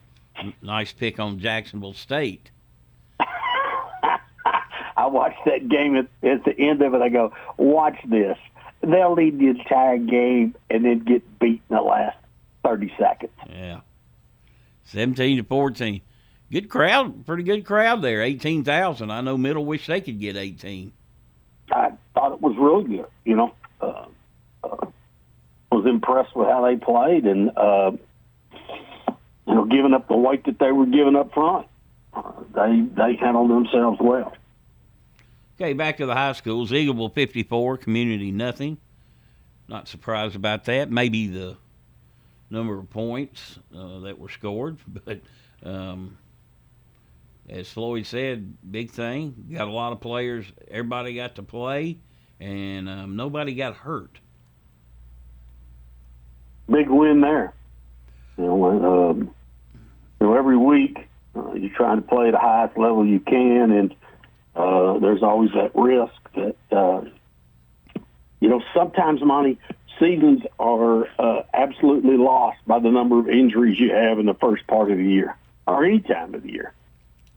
[0.61, 2.51] Nice pick on Jacksonville State.
[3.21, 7.03] I watched that game at, at the end of it.
[7.03, 8.37] I go, watch this.
[8.81, 12.17] They'll lead the entire game and then get beat in the last
[12.65, 13.33] thirty seconds.
[13.49, 13.81] Yeah.
[14.85, 16.01] Seventeen to fourteen.
[16.51, 18.23] Good crowd, pretty good crowd there.
[18.23, 19.11] Eighteen thousand.
[19.11, 20.93] I know Middle wish they could get eighteen.
[22.57, 23.07] Was really good.
[23.25, 24.07] You know, uh,
[24.65, 24.87] uh,
[25.71, 27.93] was impressed with how they played and uh,
[29.47, 31.67] you know giving up the weight that they were giving up front.
[32.15, 34.33] Uh, they they handled themselves well.
[35.61, 36.71] Okay, back to the high schools.
[36.71, 38.77] Eagleville 54, community nothing.
[39.69, 40.91] Not surprised about that.
[40.91, 41.57] Maybe the
[42.51, 45.21] number of points uh, that were scored, but
[45.63, 46.19] um,
[47.49, 49.47] as Floyd said, big thing.
[49.53, 50.47] Got a lot of players.
[50.71, 51.99] Everybody got to play,
[52.41, 54.19] and um, nobody got hurt.
[56.71, 57.55] Big win there.
[58.37, 59.31] You know, um,
[60.21, 63.95] you know every week uh, you're trying to play the highest level you can, and
[64.55, 67.03] uh, there's always that risk that uh,
[68.41, 69.59] you know sometimes money
[69.99, 74.67] seasons are uh, absolutely lost by the number of injuries you have in the first
[74.67, 76.73] part of the year or any time of the year.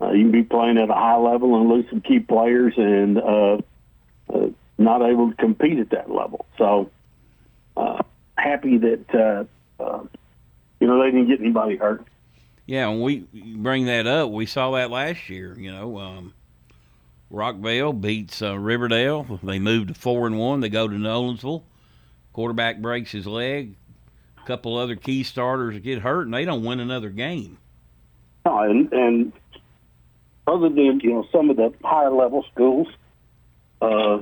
[0.01, 3.17] Uh, you can be playing at a high level and lose some key players and
[3.17, 3.57] uh,
[4.33, 4.47] uh,
[4.79, 6.45] not able to compete at that level.
[6.57, 6.89] So
[7.77, 8.01] uh,
[8.37, 10.03] happy that uh, uh,
[10.79, 12.05] you know they didn't get anybody hurt.
[12.65, 13.25] Yeah, when we
[13.57, 15.57] bring that up, we saw that last year.
[15.57, 16.33] You know, um,
[17.31, 19.39] Rockvale beats uh, Riverdale.
[19.43, 20.61] They move to four and one.
[20.61, 21.63] They go to Nolensville.
[22.31, 23.75] Quarterback breaks his leg.
[24.37, 27.57] A couple other key starters get hurt, and they don't win another game.
[28.45, 29.33] No, and, and
[30.47, 32.87] other than you know some of the higher level schools,
[33.81, 34.19] uh,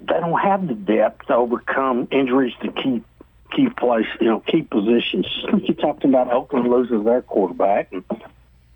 [0.00, 3.04] they don't have the depth to overcome injuries to keep
[3.54, 5.26] key place, you know, key positions.
[5.52, 8.04] You talked about Oakland loses their quarterback and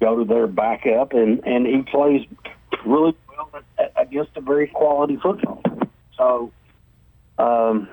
[0.01, 2.27] go to their backup, and and he plays
[2.85, 3.51] really well
[3.97, 5.63] against a very quality football.
[6.17, 6.53] So,
[7.39, 7.89] um,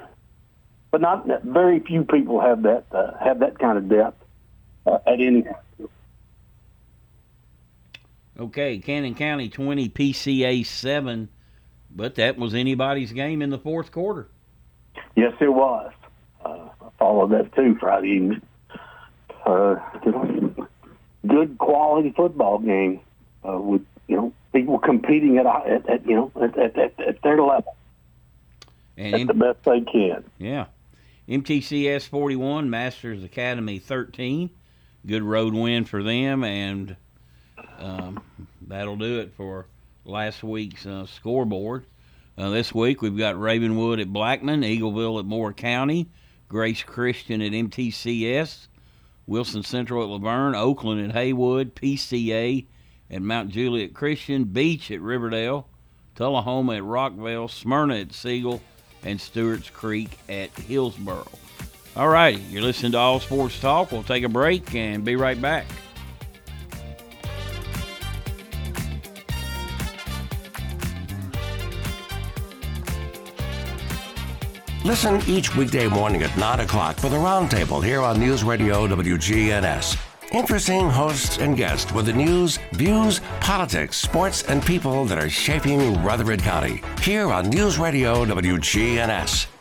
[0.92, 4.24] but not very few people have that uh, have that kind of depth
[4.86, 5.46] uh, at any.
[8.44, 11.30] Okay, Cannon County twenty, PCA seven,
[11.90, 14.28] but that was anybody's game in the fourth quarter.
[15.16, 15.94] Yes, it was.
[16.44, 18.42] Uh, I followed that too Friday evening.
[19.46, 19.76] Uh,
[21.26, 23.00] good quality football game
[23.48, 27.22] uh, with you know people competing at, at, at you know at, at, at, at
[27.22, 27.76] their level.
[28.98, 30.24] And at M- the best they can.
[30.38, 30.66] Yeah.
[31.30, 34.50] MTCS 41, Masters Academy 13.
[35.06, 36.98] Good road win for them, and
[37.80, 38.24] um,
[38.68, 39.66] that'll do it for
[40.06, 41.86] last week's uh, scoreboard.
[42.38, 46.10] Uh, this week we've got Ravenwood at Blackman, Eagleville at Moore County,
[46.48, 48.68] Grace Christian at MTCS,
[49.28, 52.66] Wilson Central at La Vergne, Oakland at Haywood, PCA
[53.10, 55.68] at Mount Juliet Christian, Beech at Riverdale,
[56.16, 58.62] Tullahoma at Rockvale, Smyrna at Siegel,
[59.04, 61.28] and Stewart's Creek at Hillsboro.
[61.96, 63.92] All right, you're listening to All Sports Talk.
[63.92, 65.68] We'll take a break and be right back.
[74.84, 79.98] Listen each weekday morning at 9 o'clock for the Roundtable here on News Radio WGNS.
[80.34, 86.04] Interesting hosts and guests with the news, views, politics, sports, and people that are shaping
[86.04, 86.82] Rutherford County.
[87.02, 89.53] Here on News Radio WGNS.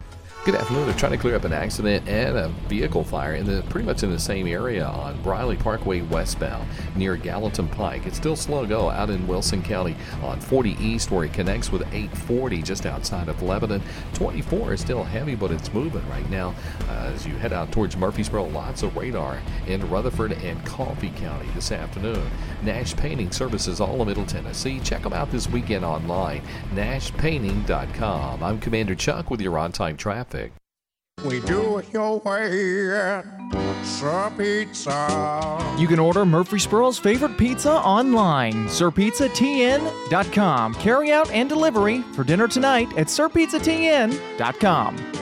[0.44, 0.86] Good afternoon.
[0.86, 4.02] They're trying to clear up an accident and a vehicle fire in the pretty much
[4.02, 8.06] in the same area on Briley Parkway westbound near Gallatin Pike.
[8.06, 11.82] It's still slow go out in Wilson County on 40 East where it connects with
[11.82, 13.80] 840 just outside of Lebanon.
[14.14, 16.56] 24 is still heavy, but it's moving right now
[16.88, 18.46] uh, as you head out towards Murfreesboro.
[18.46, 22.28] Lots of radar in Rutherford and Coffee County this afternoon.
[22.64, 24.80] Nash Painting services all of Middle Tennessee.
[24.80, 26.42] Check them out this weekend online.
[26.74, 28.42] NashPainting.com.
[28.42, 30.31] I'm Commander Chuck with your on-time traffic.
[31.24, 33.24] We do it your way at
[33.84, 35.76] Sir Pizza.
[35.78, 40.74] You can order Murfreesboro's favorite pizza online, sirpizzatn.com.
[40.74, 45.21] Carry out and delivery for dinner tonight at sirpizzatn.com.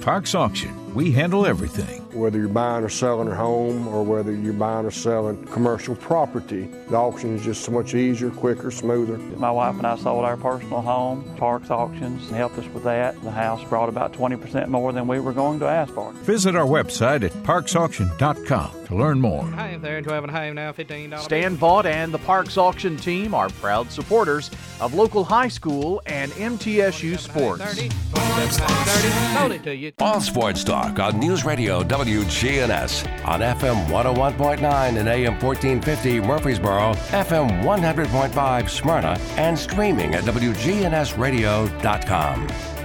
[0.00, 0.94] Parks Auction.
[0.94, 2.00] We handle everything.
[2.12, 6.68] Whether you're buying or selling a home or whether you're buying or selling commercial property,
[6.88, 9.18] the auction is just so much easier, quicker, smoother.
[9.36, 11.22] My wife and I sold our personal home.
[11.36, 13.20] Parks Auctions helped us with that.
[13.22, 16.12] The house brought about 20% more than we were going to ask for.
[16.12, 19.44] Visit our website at parksauction.com to learn more.
[19.80, 21.20] Hey, there, 12 and a half now, $15.
[21.20, 26.30] Stan Vaught and the Parks Auction team are proud supporters of local high school and
[26.32, 27.62] MTSU sports.
[27.62, 29.92] 30, 30, sold it to you.
[29.98, 37.62] All sports talk on News Radio WGNS on FM 101.9 and AM 1450 Murfreesboro, FM
[37.62, 42.79] 100.5 Smyrna, and streaming at WGNSradio.com.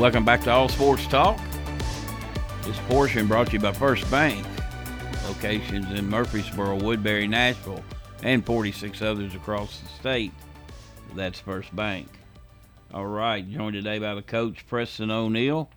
[0.00, 1.38] Welcome back to All Sports Talk.
[2.62, 4.46] This portion brought to you by First Bank.
[5.28, 7.84] Locations in Murfreesboro, Woodbury, Nashville,
[8.22, 10.32] and 46 others across the state.
[11.14, 12.08] That's First Bank.
[12.94, 15.68] All right, joined today by the coach, Preston O'Neill.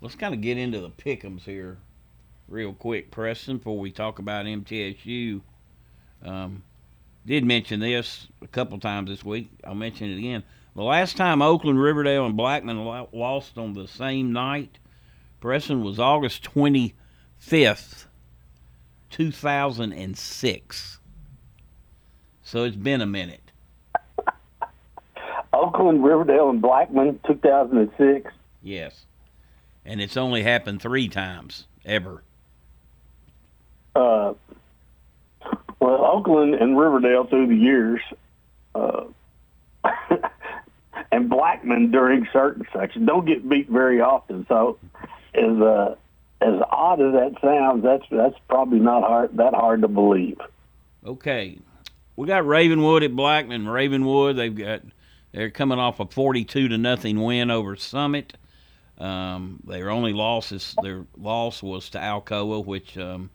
[0.00, 1.78] Let's kind of get into the pickums here
[2.48, 5.42] real quick, Preston, before we talk about MTSU.
[6.24, 6.64] Um,
[7.24, 9.48] did mention this a couple times this week.
[9.62, 10.42] I'll mention it again.
[10.76, 14.78] The last time Oakland, Riverdale, and Blackman lost on the same night,
[15.40, 18.06] Preston was August 25th,
[19.10, 20.98] 2006.
[22.42, 23.52] So it's been a minute.
[25.52, 28.32] Oakland, Riverdale, and Blackman, 2006.
[28.62, 29.04] Yes.
[29.84, 32.22] And it's only happened three times ever.
[33.94, 34.34] Uh,
[35.80, 38.00] well, Oakland and Riverdale through the years,
[38.74, 39.04] uh,
[41.12, 44.46] and Blackman during certain sections don't get beat very often.
[44.48, 44.78] So,
[45.34, 45.94] as uh,
[46.40, 50.38] as odd as that sounds, that's that's probably not hard that hard to believe.
[51.04, 51.58] Okay.
[52.16, 53.66] We got Ravenwood at Blackman.
[53.66, 54.82] Ravenwood, they've got
[55.32, 58.34] they're coming off a 42 to nothing win over Summit.
[58.98, 63.30] Um, their only losses their loss was to Alcoa, which um,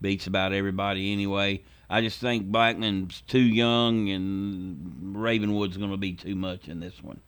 [0.00, 1.62] beats about everybody anyway.
[1.92, 6.94] I just think Blackman's too young and Ravenwood's going to be too much in this
[7.02, 7.20] one.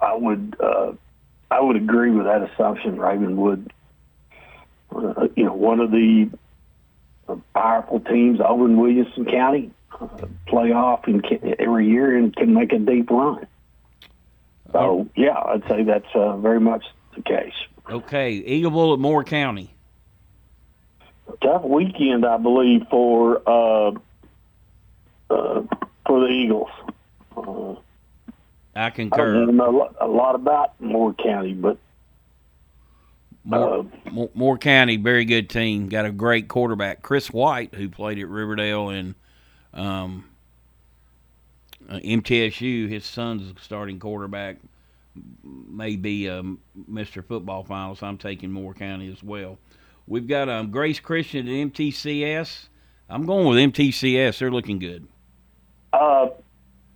[0.00, 0.92] I would uh,
[1.50, 2.96] I would agree with that assumption.
[2.96, 3.72] Ravenwood,
[4.94, 6.30] uh, you know, one of the
[7.54, 10.06] powerful teams over in Williamson County, uh,
[10.46, 13.48] playoff and can, every year and can make a deep run.
[14.70, 16.84] So yeah, I'd say that's uh, very much
[17.16, 17.54] the case.
[17.90, 19.74] Okay, Eagleville at Moore County.
[21.42, 23.92] Tough weekend, I believe, for uh,
[25.30, 25.62] uh,
[26.06, 26.70] for the Eagles.
[27.36, 27.74] Uh,
[28.74, 31.78] I I don't know a lot, about Moore County, but
[33.44, 35.88] Moore, Moore, Moore County, very good team.
[35.88, 39.14] Got a great quarterback, Chris White, who played at Riverdale and
[39.74, 40.24] um,
[41.88, 42.88] uh, MTSU.
[42.88, 44.58] His son's starting quarterback.
[45.42, 46.60] May be um,
[46.90, 47.24] Mr.
[47.24, 48.02] Football Finals.
[48.02, 49.58] I'm taking Moore County as well.
[50.08, 52.68] We've got um, Grace Christian at MTCS.
[53.10, 54.38] I'm going with MTCS.
[54.38, 55.06] They're looking good.
[55.92, 56.28] uh,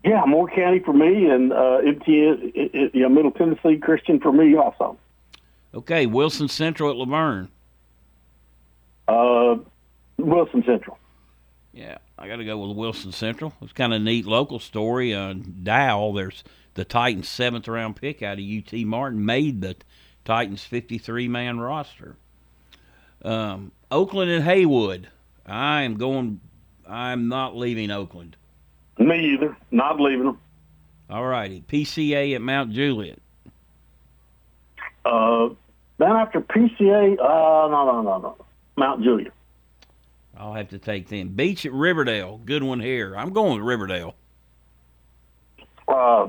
[0.04, 4.18] yeah, Moore County for me, and uh, MTS, it, it, you know, Middle Tennessee Christian
[4.18, 4.98] for me also.
[5.74, 7.48] Okay, Wilson Central at La Vergne.
[9.06, 9.56] Uh,
[10.18, 10.98] Wilson Central.
[11.72, 13.54] Yeah, I got to go with Wilson Central.
[13.62, 15.14] It's kind of a neat local story.
[15.14, 16.42] Uh, Dow, there's
[16.74, 19.76] the Titans' seventh round pick out of UT Martin, made the
[20.24, 22.16] Titans' 53 man roster.
[23.24, 25.08] Um, Oakland and Haywood.
[25.46, 26.40] I am going.
[26.88, 28.36] I'm not leaving Oakland.
[28.98, 29.56] Me either.
[29.70, 30.38] Not leaving them.
[31.08, 31.62] All righty.
[31.68, 33.18] PCA at Mount Juliet.
[35.04, 35.48] Uh,
[35.98, 38.36] then after PCA, uh, no, no, no, no.
[38.76, 39.32] Mount Juliet.
[40.36, 41.28] I'll have to take them.
[41.28, 42.40] Beech at Riverdale.
[42.44, 43.14] Good one here.
[43.16, 44.14] I'm going with Riverdale.
[45.86, 46.28] Uh,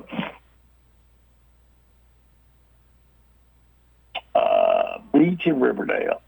[4.35, 6.21] uh, Beech in Riverdale.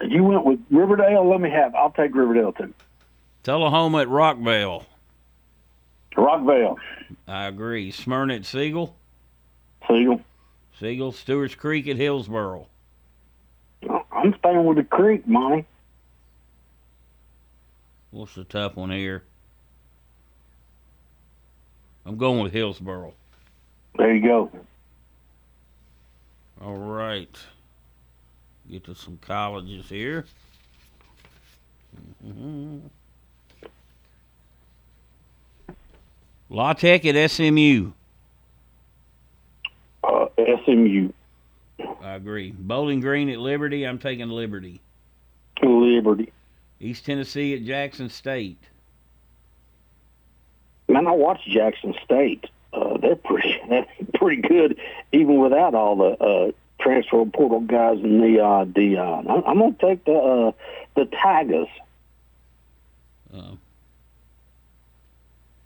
[0.00, 1.28] You went with Riverdale.
[1.28, 1.74] Let me have.
[1.74, 2.72] I'll take Riverdale too.
[3.42, 4.84] Tullahoma at Rockvale.
[6.16, 6.76] Rockvale.
[7.26, 7.90] I agree.
[7.90, 8.96] Smyrna at Siegel.
[9.88, 10.20] Siegel.
[10.78, 11.12] Siegel.
[11.12, 12.66] Stewart's Creek at Hillsboro.
[14.12, 15.64] I'm staying with the Creek, Monty.
[18.10, 19.22] What's the tough one here?
[22.04, 23.14] I'm going with Hillsboro.
[23.96, 24.50] There you go.
[26.60, 27.34] All right.
[28.70, 30.26] Get to some colleges here.
[32.24, 32.78] Mm-hmm.
[36.50, 37.90] La Tech at SMU.
[40.04, 40.26] Uh,
[40.64, 41.10] SMU.
[42.00, 42.52] I agree.
[42.56, 43.84] Bowling Green at Liberty.
[43.84, 44.80] I'm taking Liberty.
[45.62, 46.32] Liberty.
[46.80, 48.62] East Tennessee at Jackson State.
[50.88, 52.46] Man, I watched Jackson State.
[52.72, 54.78] Uh, they're pretty they're pretty good,
[55.12, 59.28] even without all the uh, transfer portal guys and the uh, Deion.
[59.30, 60.52] I'm, I'm going to take the uh,
[60.96, 61.68] the Tigers.
[63.32, 63.52] Uh,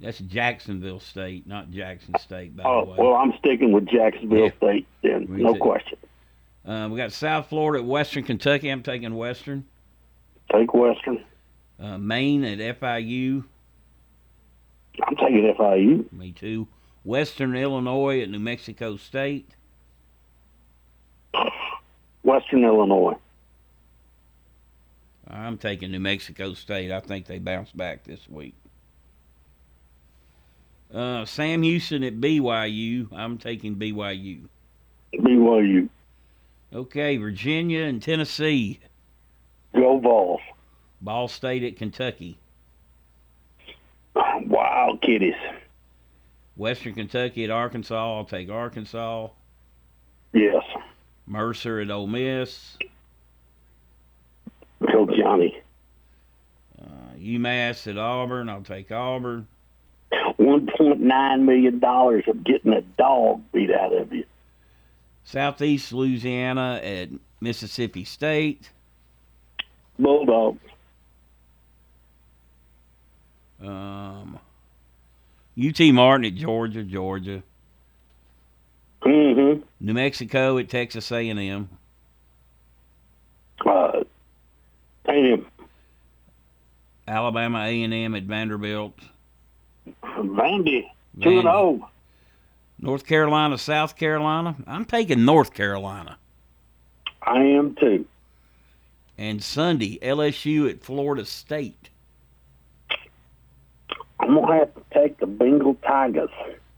[0.01, 2.57] that's Jacksonville State, not Jackson State.
[2.57, 2.97] By Oh the way.
[2.99, 4.51] well, I'm sticking with Jacksonville Yeah.
[4.59, 4.87] State.
[5.03, 5.61] Then no too.
[5.61, 5.99] question.
[6.67, 8.69] Uh, we got South Florida at Western Kentucky.
[8.71, 9.65] I'm taking Western.
[10.53, 11.25] Take Western.
[11.81, 13.45] Uh, Maine at FIU.
[15.03, 16.11] I'm taking FIU.
[16.13, 16.67] Me too.
[17.05, 19.51] Western Illinois at New Mexico State.
[22.23, 23.17] Western Illinois.
[25.29, 26.93] I'm taking New Mexico State.
[26.93, 28.55] I think they bounce back this week.
[30.93, 33.09] Uh, Sam Houston at BYU.
[33.13, 34.43] I'm taking BYU.
[35.15, 35.89] BYU.
[36.73, 38.81] Okay, Virginia and Tennessee.
[39.75, 40.41] Go Vols.
[41.01, 42.39] Ball State at Kentucky.
[44.47, 45.35] Wild kitties.
[46.57, 48.17] Western Kentucky at Arkansas.
[48.17, 49.29] I'll take Arkansas.
[50.33, 50.64] Yes.
[51.27, 52.77] Mercer at Ole Miss.
[54.93, 55.61] Go Johnny.
[56.81, 58.49] Uh, UMass at Auburn.
[58.49, 59.47] I'll take Auburn.
[60.37, 64.25] One point nine million dollars of getting a dog beat out of you.
[65.25, 67.09] Southeast Louisiana at
[67.41, 68.71] Mississippi State.
[69.99, 70.61] Bulldogs.
[73.63, 74.39] Um,
[75.59, 77.43] UT Martin at Georgia, Georgia.
[79.35, 79.63] Mm-hmm.
[79.81, 81.69] New Mexico at Texas A&M.
[83.67, 84.03] Uh,
[85.07, 85.47] A&M.
[87.09, 88.97] Alabama A&M at Vanderbilt.
[90.05, 90.85] Vandy.
[91.21, 91.77] Two and oh.
[91.77, 91.91] zero.
[92.79, 94.57] North Carolina, South Carolina.
[94.67, 96.19] I'm taking North Carolina.
[97.23, 98.07] I am too.
[99.19, 101.91] And Sunday, LSU at Florida State.
[104.21, 106.31] I'm gonna have to take the Bengal Tigers.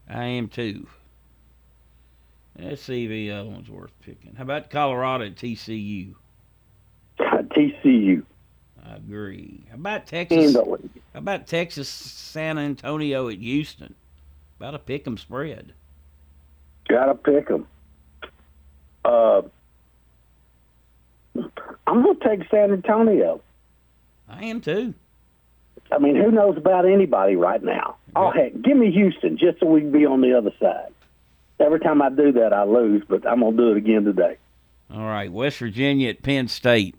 [0.09, 0.87] I am too.
[2.59, 4.35] Let's see if the other one's worth picking.
[4.35, 6.15] How about Colorado at TCU?
[7.19, 8.23] TCU.
[8.85, 9.65] I agree.
[9.69, 10.55] How about Texas?
[10.55, 10.79] How
[11.15, 13.95] about Texas San Antonio at Houston?
[14.59, 15.73] About a pick 'em spread.
[16.89, 17.67] Gotta pick them.
[19.05, 19.43] Uh,
[21.87, 23.41] I'm gonna take San Antonio.
[24.29, 24.95] I am too.
[25.93, 27.97] I mean, who knows about anybody right now?
[28.15, 30.93] Oh heck, give me Houston just so we can be on the other side.
[31.59, 34.37] Every time I do that, I lose, but I'm gonna do it again today.
[34.93, 36.95] All right, West Virginia at Penn State.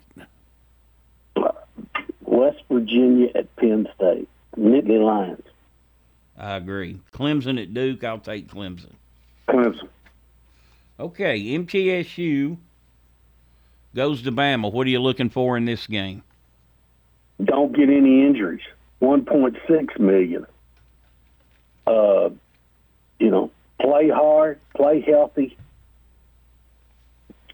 [2.22, 4.28] West Virginia at Penn State.
[4.58, 5.43] Nittany Lions.
[6.38, 6.99] I agree.
[7.14, 8.03] Clemson at Duke.
[8.03, 8.93] I'll take Clemson.
[9.47, 9.88] Clemson.
[10.99, 12.58] Okay, MTSU
[13.95, 14.72] goes to Bama.
[14.72, 16.24] What are you looking for in this game?
[17.43, 18.62] Don't get any injuries.
[19.01, 20.45] 1.6 million.
[21.86, 22.30] Uh,
[23.20, 23.47] you know,
[23.88, 25.58] play hard, play healthy,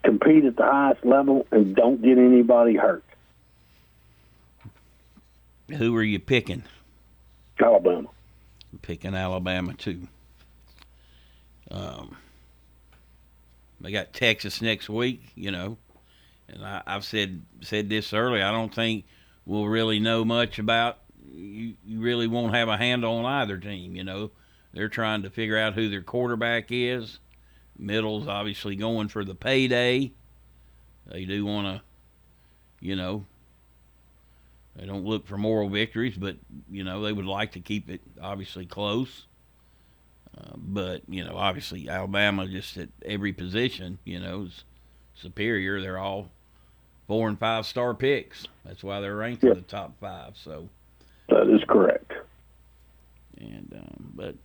[0.04, 3.04] compete at the highest level, and don't get anybody hurt.
[5.78, 6.64] Who are you picking?
[7.62, 8.10] Alabama.
[8.72, 10.08] I'm picking Alabama too.
[11.70, 12.18] Um,
[13.80, 15.78] they got Texas next week, you know,
[16.50, 18.44] and I, I've said said this earlier.
[18.44, 19.06] I don't think
[19.46, 20.98] we'll really know much about.
[21.32, 23.96] You, you really won't have a handle on either team.
[23.96, 24.32] You know,
[24.74, 27.20] they're trying to figure out who their quarterback is.
[27.78, 30.12] Middle's obviously going for the payday.
[31.08, 31.82] They do want to,
[32.80, 33.26] you know,
[34.76, 36.38] they don't look for moral victories, but
[36.72, 39.26] you know they would like to keep it obviously close.
[40.36, 44.64] Uh, but you know, obviously Alabama just at every position, you know, is
[45.16, 45.80] superior.
[45.80, 46.30] They're all
[47.08, 48.48] four and five star picks.
[48.66, 50.34] That's why they're ranked in the top five.
[50.36, 50.70] So
[51.30, 52.14] That is correct.
[53.38, 54.36] And um, but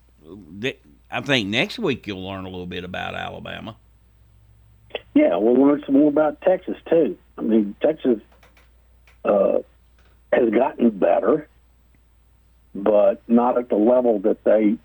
[1.10, 3.76] I think next week you'll learn a little bit about Alabama.
[5.14, 7.16] Yeah, we'll learn some more about Texas too.
[7.36, 8.20] I mean, Texas
[9.24, 9.58] uh,
[10.32, 11.48] has gotten better,
[12.74, 14.76] but not at the level that they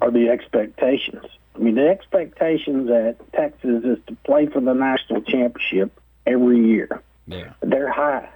[0.00, 1.26] are the expectations.
[1.54, 7.02] I mean, the expectations at Texas is to play for the national championship every year.
[7.26, 7.52] Yeah.
[7.60, 8.28] They're high,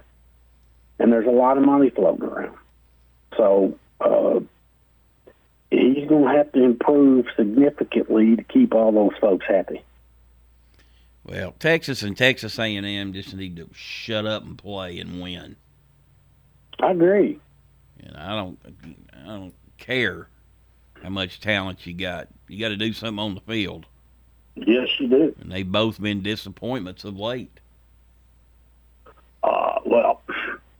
[0.98, 2.56] and there's a lot of money floating around.
[3.36, 4.40] So uh,
[5.70, 9.82] he's going to have to improve significantly to keep all those folks happy.
[11.24, 15.56] Well, Texas and Texas A&M just need to shut up and play and win.
[16.78, 17.40] I agree.
[18.00, 18.58] And I don't,
[19.12, 20.28] I don't care
[21.02, 22.28] how much talent you got.
[22.48, 23.86] You got to do something on the field.
[24.54, 25.34] Yes, you do.
[25.40, 27.60] And they've both been disappointments of late.
[29.42, 30.22] Uh, well,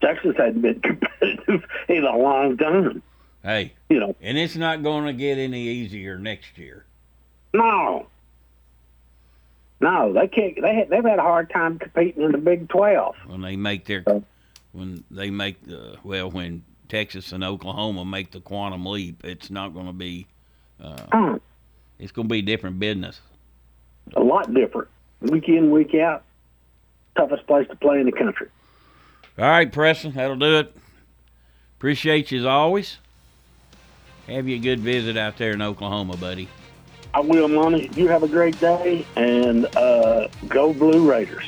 [0.01, 3.03] Texas hadn't been competitive in a long time.
[3.43, 6.85] Hey, you know, and it's not going to get any easier next year.
[7.55, 8.07] No,
[9.81, 10.61] no, they can't.
[10.61, 13.17] They they've had a hard time competing in the Big Twelve.
[13.27, 14.05] When they make their,
[14.73, 19.75] when they make the well, when Texas and Oklahoma make the quantum leap, it's not
[19.75, 20.27] going to be.
[20.83, 21.39] Uh,
[21.99, 23.21] It's going to be different business.
[24.15, 24.89] A lot different.
[25.23, 26.25] Week in, week out.
[27.17, 28.49] Toughest place to play in the country.
[29.39, 30.77] All right, Preston, that'll do it.
[31.79, 32.99] Appreciate you as always.
[34.27, 36.49] Have you a good visit out there in Oklahoma, buddy.
[37.15, 37.91] I will, Monty.
[37.95, 41.45] You have a great day, and uh, go Blue Raiders.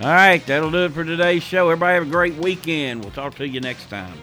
[0.00, 1.70] All right, that'll do it for today's show.
[1.70, 3.02] Everybody have a great weekend.
[3.02, 4.18] We'll talk to you next time.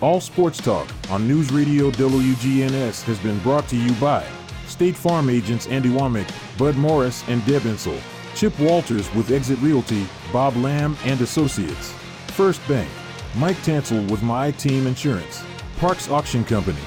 [0.00, 4.26] All Sports Talk on News Radio WGNS has been brought to you by
[4.66, 6.28] State Farm agents Andy Womack,
[6.58, 7.98] Bud Morris, and Deb Insel.
[8.34, 11.92] Chip Walters with Exit Realty, Bob Lamb and Associates.
[12.28, 12.88] First Bank,
[13.36, 15.42] Mike Tansel with My Team Insurance.
[15.78, 16.82] Parks Auction Company,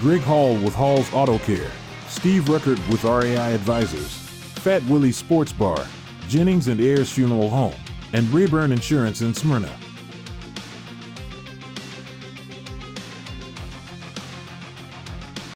[0.00, 1.70] Greg Hall with Hall's Auto Care.
[2.08, 4.08] Steve Ruckert with RAI Advisors.
[4.60, 5.86] Fat Willie Sports Bar,
[6.26, 7.74] Jennings and Ayers Funeral Home,
[8.14, 9.70] and Rayburn Insurance in Smyrna.